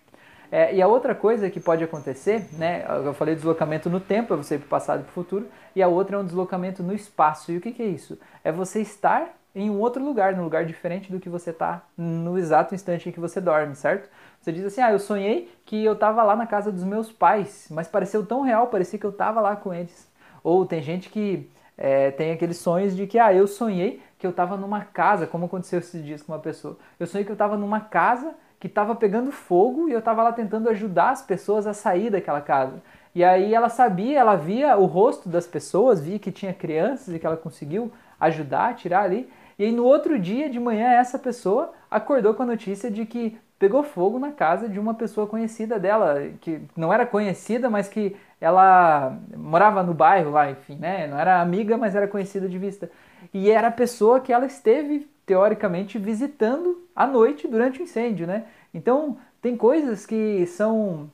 É, 0.53 0.75
e 0.75 0.83
a 0.83 0.87
outra 0.87 1.15
coisa 1.15 1.49
que 1.49 1.59
pode 1.59 1.83
acontecer, 1.83 2.47
né? 2.53 2.85
Eu 3.05 3.15
falei 3.15 3.35
deslocamento 3.35 3.89
no 3.89 3.99
tempo, 3.99 4.35
é 4.35 4.37
você 4.37 4.57
ir 4.57 4.59
para 4.59 4.67
o 4.67 4.69
passado 4.69 5.01
e 5.01 5.05
para 5.05 5.11
o 5.11 5.15
futuro, 5.15 5.49
e 5.75 5.83
a 5.83 5.89
outra 5.89 6.17
é 6.17 6.19
um 6.21 6.25
deslocamento 6.25 6.83
no 6.83 6.95
espaço. 6.95 7.51
E 7.51 7.57
o 7.57 7.61
que, 7.63 7.73
que 7.73 7.83
é 7.83 7.87
isso? 7.87 8.19
É 8.45 8.53
você 8.53 8.81
estar 8.81 9.35
em 9.55 9.71
um 9.71 9.81
outro 9.81 10.05
lugar, 10.05 10.35
num 10.35 10.45
lugar 10.45 10.65
diferente 10.65 11.11
do 11.11 11.21
que 11.21 11.29
você 11.29 11.51
está 11.51 11.83
no 11.97 12.37
exato 12.37 12.75
instante 12.75 13.09
em 13.09 13.13
que 13.13 13.21
você 13.21 13.41
dorme, 13.41 13.75
certo? 13.75 14.09
Você 14.41 14.53
diz 14.53 14.65
assim: 14.65 14.81
"Ah, 14.81 14.93
eu 14.93 14.99
sonhei 14.99 15.51
que 15.65 15.85
eu 15.85 15.93
estava 15.93 16.23
lá 16.23 16.35
na 16.35 16.47
casa 16.47 16.73
dos 16.73 16.85
meus 16.85 17.13
pais, 17.13 17.69
mas 17.71 17.89
pareceu 17.89 18.27
tão 18.27 18.43
real, 18.43 18.67
parecia 18.67 18.99
que 18.99 19.07
eu 19.07 19.11
estava 19.11 19.41
lá 19.41 19.55
com 19.57 19.73
eles". 19.73 20.11
Ou 20.43 20.67
tem 20.67 20.83
gente 20.83 21.09
que 21.09 21.49
é, 21.77 22.11
tem 22.11 22.33
aqueles 22.33 22.59
sonhos 22.59 22.95
de 22.97 23.07
que 23.07 23.19
ah, 23.19 23.33
eu 23.33 23.47
sonhei 23.47 24.03
que 24.19 24.27
eu 24.27 24.31
estava 24.31 24.57
numa 24.57 24.81
casa, 24.83 25.27
como 25.27 25.47
aconteceu 25.47 25.79
esses 25.79 26.05
dias 26.05 26.23
com 26.23 26.33
uma 26.33 26.39
pessoa. 26.39 26.77
Eu 26.99 27.07
sonhei 27.07 27.25
que 27.25 27.31
eu 27.31 27.35
estava 27.35 27.57
numa 27.57 27.81
casa 27.81 28.35
que 28.61 28.67
estava 28.67 28.95
pegando 28.95 29.31
fogo 29.31 29.89
e 29.89 29.93
eu 29.93 29.99
estava 29.99 30.23
lá 30.23 30.33
tentando 30.33 30.71
ajudar 30.71 31.11
as 31.11 31.21
pessoas 31.21 31.67
a 31.67 31.75
sair 31.75 32.11
daquela 32.11 32.41
casa. 32.41 32.83
E 33.15 33.23
aí 33.23 33.55
ela 33.55 33.69
sabia, 33.69 34.19
ela 34.19 34.37
via 34.37 34.77
o 34.77 34.87
rosto 34.87 35.29
das 35.29 35.47
pessoas, 35.47 36.01
via 36.01 36.19
que 36.19 36.33
tinha 36.33 36.55
crianças 36.55 37.15
e 37.15 37.19
que 37.19 37.27
ela 37.27 37.37
conseguiu 37.37 37.93
ajudar, 38.19 38.75
tirar 38.75 39.03
ali. 39.03 39.31
E 39.59 39.65
aí 39.65 39.73
no 39.73 39.85
outro 39.85 40.19
dia 40.19 40.49
de 40.51 40.59
manhã 40.59 40.89
essa 40.93 41.19
pessoa 41.19 41.73
acordou 41.91 42.35
com 42.35 42.43
a 42.43 42.47
notícia 42.47 42.91
de 42.91 43.07
que 43.07 43.39
pegou 43.59 43.83
fogo 43.83 44.19
na 44.19 44.33
casa 44.33 44.69
de 44.69 44.79
uma 44.79 44.95
pessoa 44.95 45.27
conhecida 45.27 45.79
dela, 45.79 46.31
que 46.41 46.61
não 46.77 46.93
era 46.93 47.07
conhecida, 47.07 47.71
mas 47.71 47.89
que 47.89 48.17
ela 48.41 49.17
morava 49.37 49.83
no 49.83 49.95
bairro 49.95 50.31
lá, 50.31 50.51
enfim, 50.51 50.77
né? 50.77 51.07
Não 51.07 51.19
era 51.19 51.41
amiga, 51.41 51.77
mas 51.77 51.95
era 51.95 52.09
conhecida 52.09 52.49
de 52.49 52.59
vista. 52.59 52.91
E 53.33 53.51
era 53.51 53.69
a 53.69 53.73
pessoa 53.73 54.21
que 54.21 54.33
ela 54.33 54.45
esteve 54.45 55.09
teoricamente 55.25 55.99
visitando 55.99 56.87
à 56.95 57.07
noite 57.07 57.49
durante 57.49 57.81
o 57.81 57.83
incêndio, 57.83 58.27
né? 58.27 58.45
Então 58.73 59.17
tem 59.41 59.57
coisas 59.57 60.05
que 60.05 60.45
são 60.47 61.11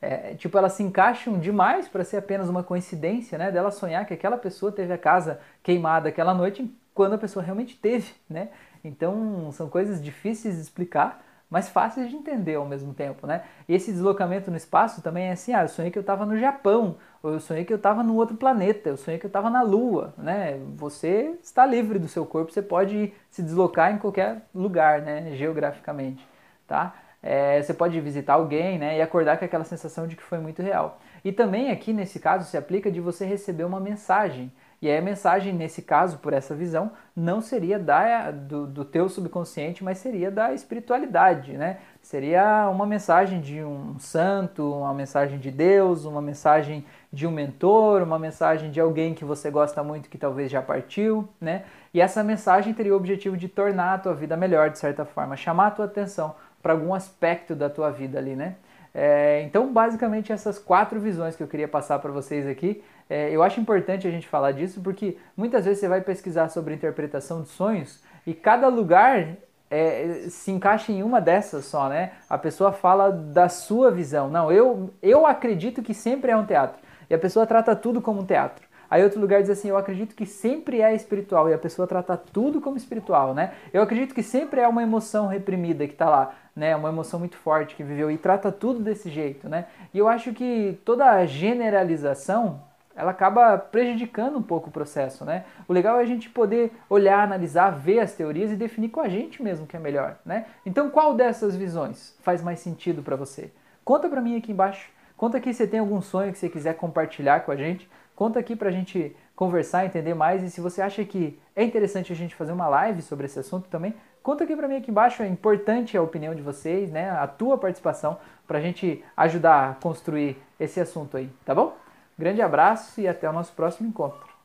é, 0.00 0.34
tipo 0.34 0.56
elas 0.56 0.74
se 0.74 0.82
encaixam 0.82 1.38
demais 1.38 1.88
para 1.88 2.04
ser 2.04 2.18
apenas 2.18 2.48
uma 2.48 2.62
coincidência, 2.62 3.36
né? 3.38 3.50
Dela 3.50 3.70
sonhar 3.70 4.06
que 4.06 4.14
aquela 4.14 4.36
pessoa 4.36 4.70
teve 4.70 4.92
a 4.92 4.98
casa 4.98 5.40
queimada 5.62 6.08
aquela 6.08 6.34
noite 6.34 6.70
quando 6.96 7.12
a 7.12 7.18
pessoa 7.18 7.44
realmente 7.44 7.76
teve, 7.76 8.12
né? 8.28 8.48
Então 8.82 9.52
são 9.52 9.68
coisas 9.68 10.02
difíceis 10.02 10.56
de 10.56 10.62
explicar, 10.62 11.22
mas 11.48 11.68
fáceis 11.68 12.08
de 12.08 12.16
entender 12.16 12.54
ao 12.54 12.64
mesmo 12.64 12.94
tempo, 12.94 13.26
né? 13.26 13.42
E 13.68 13.74
esse 13.74 13.92
deslocamento 13.92 14.50
no 14.50 14.56
espaço 14.56 15.02
também 15.02 15.26
é 15.26 15.32
assim, 15.32 15.52
ah, 15.52 15.62
eu 15.62 15.68
sonhei 15.68 15.90
que 15.90 15.98
eu 15.98 16.00
estava 16.00 16.24
no 16.24 16.38
Japão, 16.38 16.96
ou 17.22 17.34
eu 17.34 17.38
sonhei 17.38 17.64
que 17.66 17.72
eu 17.72 17.76
estava 17.76 18.02
no 18.02 18.16
outro 18.16 18.36
planeta, 18.36 18.88
eu 18.88 18.96
sonhei 18.96 19.20
que 19.20 19.26
eu 19.26 19.28
estava 19.28 19.50
na 19.50 19.62
Lua, 19.62 20.14
né? 20.16 20.58
Você 20.76 21.38
está 21.42 21.66
livre 21.66 21.98
do 21.98 22.08
seu 22.08 22.24
corpo, 22.24 22.50
você 22.50 22.62
pode 22.62 23.12
se 23.30 23.42
deslocar 23.42 23.92
em 23.92 23.98
qualquer 23.98 24.42
lugar, 24.54 25.02
né? 25.02 25.36
Geograficamente, 25.36 26.26
tá? 26.66 26.94
É, 27.22 27.60
você 27.62 27.74
pode 27.74 28.00
visitar 28.00 28.34
alguém, 28.34 28.78
né? 28.78 28.96
E 28.96 29.02
acordar 29.02 29.38
com 29.38 29.44
aquela 29.44 29.64
sensação 29.64 30.06
de 30.06 30.16
que 30.16 30.22
foi 30.22 30.38
muito 30.38 30.62
real. 30.62 30.98
E 31.22 31.30
também 31.30 31.70
aqui 31.70 31.92
nesse 31.92 32.18
caso 32.18 32.48
se 32.48 32.56
aplica 32.56 32.90
de 32.90 33.00
você 33.00 33.26
receber 33.26 33.64
uma 33.64 33.80
mensagem 33.80 34.50
e 34.80 34.90
aí 34.90 34.98
a 34.98 35.02
mensagem, 35.02 35.54
nesse 35.54 35.80
caso, 35.80 36.18
por 36.18 36.34
essa 36.34 36.54
visão, 36.54 36.92
não 37.14 37.40
seria 37.40 37.78
da, 37.78 38.30
do, 38.30 38.66
do 38.66 38.84
teu 38.84 39.08
subconsciente, 39.08 39.82
mas 39.82 39.98
seria 39.98 40.30
da 40.30 40.52
espiritualidade, 40.52 41.52
né? 41.52 41.78
Seria 42.02 42.68
uma 42.68 42.84
mensagem 42.84 43.40
de 43.40 43.64
um 43.64 43.98
santo, 43.98 44.70
uma 44.70 44.92
mensagem 44.92 45.38
de 45.38 45.50
Deus, 45.50 46.04
uma 46.04 46.20
mensagem 46.20 46.84
de 47.10 47.26
um 47.26 47.30
mentor, 47.30 48.02
uma 48.02 48.18
mensagem 48.18 48.70
de 48.70 48.78
alguém 48.78 49.14
que 49.14 49.24
você 49.24 49.50
gosta 49.50 49.82
muito 49.82 50.10
que 50.10 50.18
talvez 50.18 50.50
já 50.50 50.60
partiu, 50.60 51.26
né? 51.40 51.64
E 51.94 52.00
essa 52.00 52.22
mensagem 52.22 52.74
teria 52.74 52.92
o 52.92 52.96
objetivo 52.96 53.36
de 53.36 53.48
tornar 53.48 53.94
a 53.94 53.98
tua 53.98 54.14
vida 54.14 54.36
melhor, 54.36 54.68
de 54.68 54.78
certa 54.78 55.06
forma, 55.06 55.36
chamar 55.36 55.68
a 55.68 55.70
tua 55.70 55.84
atenção 55.86 56.34
para 56.62 56.74
algum 56.74 56.92
aspecto 56.92 57.54
da 57.54 57.70
tua 57.70 57.90
vida 57.90 58.18
ali, 58.18 58.36
né? 58.36 58.56
É, 58.98 59.42
então, 59.42 59.70
basicamente, 59.70 60.32
essas 60.32 60.58
quatro 60.58 60.98
visões 60.98 61.36
que 61.36 61.42
eu 61.42 61.46
queria 61.46 61.68
passar 61.68 61.98
para 61.98 62.10
vocês 62.10 62.46
aqui. 62.46 62.82
É, 63.10 63.28
eu 63.30 63.42
acho 63.42 63.60
importante 63.60 64.08
a 64.08 64.10
gente 64.10 64.26
falar 64.26 64.52
disso 64.52 64.80
porque 64.80 65.18
muitas 65.36 65.66
vezes 65.66 65.80
você 65.80 65.86
vai 65.86 66.00
pesquisar 66.00 66.48
sobre 66.48 66.74
interpretação 66.74 67.42
de 67.42 67.48
sonhos 67.48 68.02
e 68.26 68.32
cada 68.32 68.68
lugar 68.68 69.36
é, 69.70 70.24
se 70.30 70.50
encaixa 70.50 70.92
em 70.92 71.02
uma 71.02 71.20
dessas 71.20 71.66
só, 71.66 71.90
né? 71.90 72.12
A 72.28 72.38
pessoa 72.38 72.72
fala 72.72 73.12
da 73.12 73.50
sua 73.50 73.90
visão. 73.90 74.30
Não, 74.30 74.50
eu, 74.50 74.90
eu 75.02 75.26
acredito 75.26 75.82
que 75.82 75.92
sempre 75.92 76.30
é 76.30 76.36
um 76.36 76.46
teatro. 76.46 76.80
E 77.10 77.14
a 77.14 77.18
pessoa 77.18 77.46
trata 77.46 77.76
tudo 77.76 78.00
como 78.00 78.22
um 78.22 78.24
teatro. 78.24 78.65
Aí 78.90 79.02
outro 79.02 79.20
lugar 79.20 79.40
diz 79.40 79.50
assim, 79.50 79.68
eu 79.68 79.76
acredito 79.76 80.14
que 80.14 80.26
sempre 80.26 80.80
é 80.80 80.94
espiritual 80.94 81.48
e 81.48 81.54
a 81.54 81.58
pessoa 81.58 81.86
trata 81.86 82.16
tudo 82.16 82.60
como 82.60 82.76
espiritual, 82.76 83.34
né? 83.34 83.52
Eu 83.72 83.82
acredito 83.82 84.14
que 84.14 84.22
sempre 84.22 84.60
é 84.60 84.68
uma 84.68 84.82
emoção 84.82 85.26
reprimida 85.26 85.86
que 85.86 85.92
está 85.92 86.08
lá, 86.08 86.34
né? 86.54 86.74
Uma 86.76 86.88
emoção 86.88 87.18
muito 87.18 87.36
forte 87.36 87.74
que 87.74 87.82
viveu 87.82 88.10
e 88.10 88.18
trata 88.18 88.52
tudo 88.52 88.80
desse 88.80 89.10
jeito, 89.10 89.48
né? 89.48 89.66
E 89.92 89.98
eu 89.98 90.08
acho 90.08 90.32
que 90.32 90.78
toda 90.84 91.10
a 91.10 91.26
generalização 91.26 92.60
ela 92.96 93.10
acaba 93.10 93.58
prejudicando 93.58 94.38
um 94.38 94.42
pouco 94.42 94.70
o 94.70 94.72
processo, 94.72 95.24
né? 95.24 95.44
O 95.68 95.72
legal 95.72 95.98
é 95.98 96.02
a 96.02 96.06
gente 96.06 96.30
poder 96.30 96.72
olhar, 96.88 97.22
analisar, 97.22 97.70
ver 97.70 98.00
as 98.00 98.14
teorias 98.14 98.50
e 98.50 98.56
definir 98.56 98.88
com 98.88 99.00
a 99.00 99.08
gente 99.08 99.42
mesmo 99.42 99.66
que 99.66 99.76
é 99.76 99.78
melhor, 99.78 100.16
né? 100.24 100.46
Então, 100.64 100.88
qual 100.88 101.14
dessas 101.14 101.54
visões 101.54 102.16
faz 102.22 102.42
mais 102.42 102.58
sentido 102.58 103.02
para 103.02 103.14
você? 103.14 103.52
Conta 103.84 104.08
para 104.08 104.22
mim 104.22 104.38
aqui 104.38 104.50
embaixo. 104.50 104.90
Conta 105.14 105.36
aqui 105.36 105.52
se 105.52 105.66
tem 105.66 105.80
algum 105.80 106.00
sonho 106.00 106.32
que 106.32 106.38
você 106.38 106.48
quiser 106.48 106.74
compartilhar 106.74 107.40
com 107.40 107.52
a 107.52 107.56
gente. 107.56 107.88
Conta 108.16 108.40
aqui 108.40 108.56
para 108.56 108.70
a 108.70 108.72
gente 108.72 109.14
conversar, 109.36 109.84
entender 109.84 110.14
mais. 110.14 110.42
E 110.42 110.50
se 110.50 110.60
você 110.60 110.80
acha 110.80 111.04
que 111.04 111.38
é 111.54 111.62
interessante 111.62 112.12
a 112.12 112.16
gente 112.16 112.34
fazer 112.34 112.52
uma 112.52 112.66
live 112.66 113.02
sobre 113.02 113.26
esse 113.26 113.38
assunto 113.38 113.68
também, 113.68 113.94
conta 114.22 114.44
aqui 114.44 114.56
para 114.56 114.66
mim 114.66 114.76
aqui 114.76 114.90
embaixo. 114.90 115.22
É 115.22 115.28
importante 115.28 115.96
a 115.96 116.02
opinião 116.02 116.34
de 116.34 116.40
vocês, 116.40 116.90
né? 116.90 117.10
A 117.10 117.26
tua 117.26 117.58
participação 117.58 118.18
para 118.46 118.56
a 118.56 118.62
gente 118.62 119.04
ajudar 119.14 119.70
a 119.70 119.74
construir 119.74 120.38
esse 120.58 120.80
assunto 120.80 121.18
aí, 121.18 121.30
tá 121.44 121.54
bom? 121.54 121.76
Grande 122.18 122.40
abraço 122.40 122.98
e 122.98 123.06
até 123.06 123.28
o 123.28 123.32
nosso 123.32 123.52
próximo 123.52 123.86
encontro. 123.86 124.35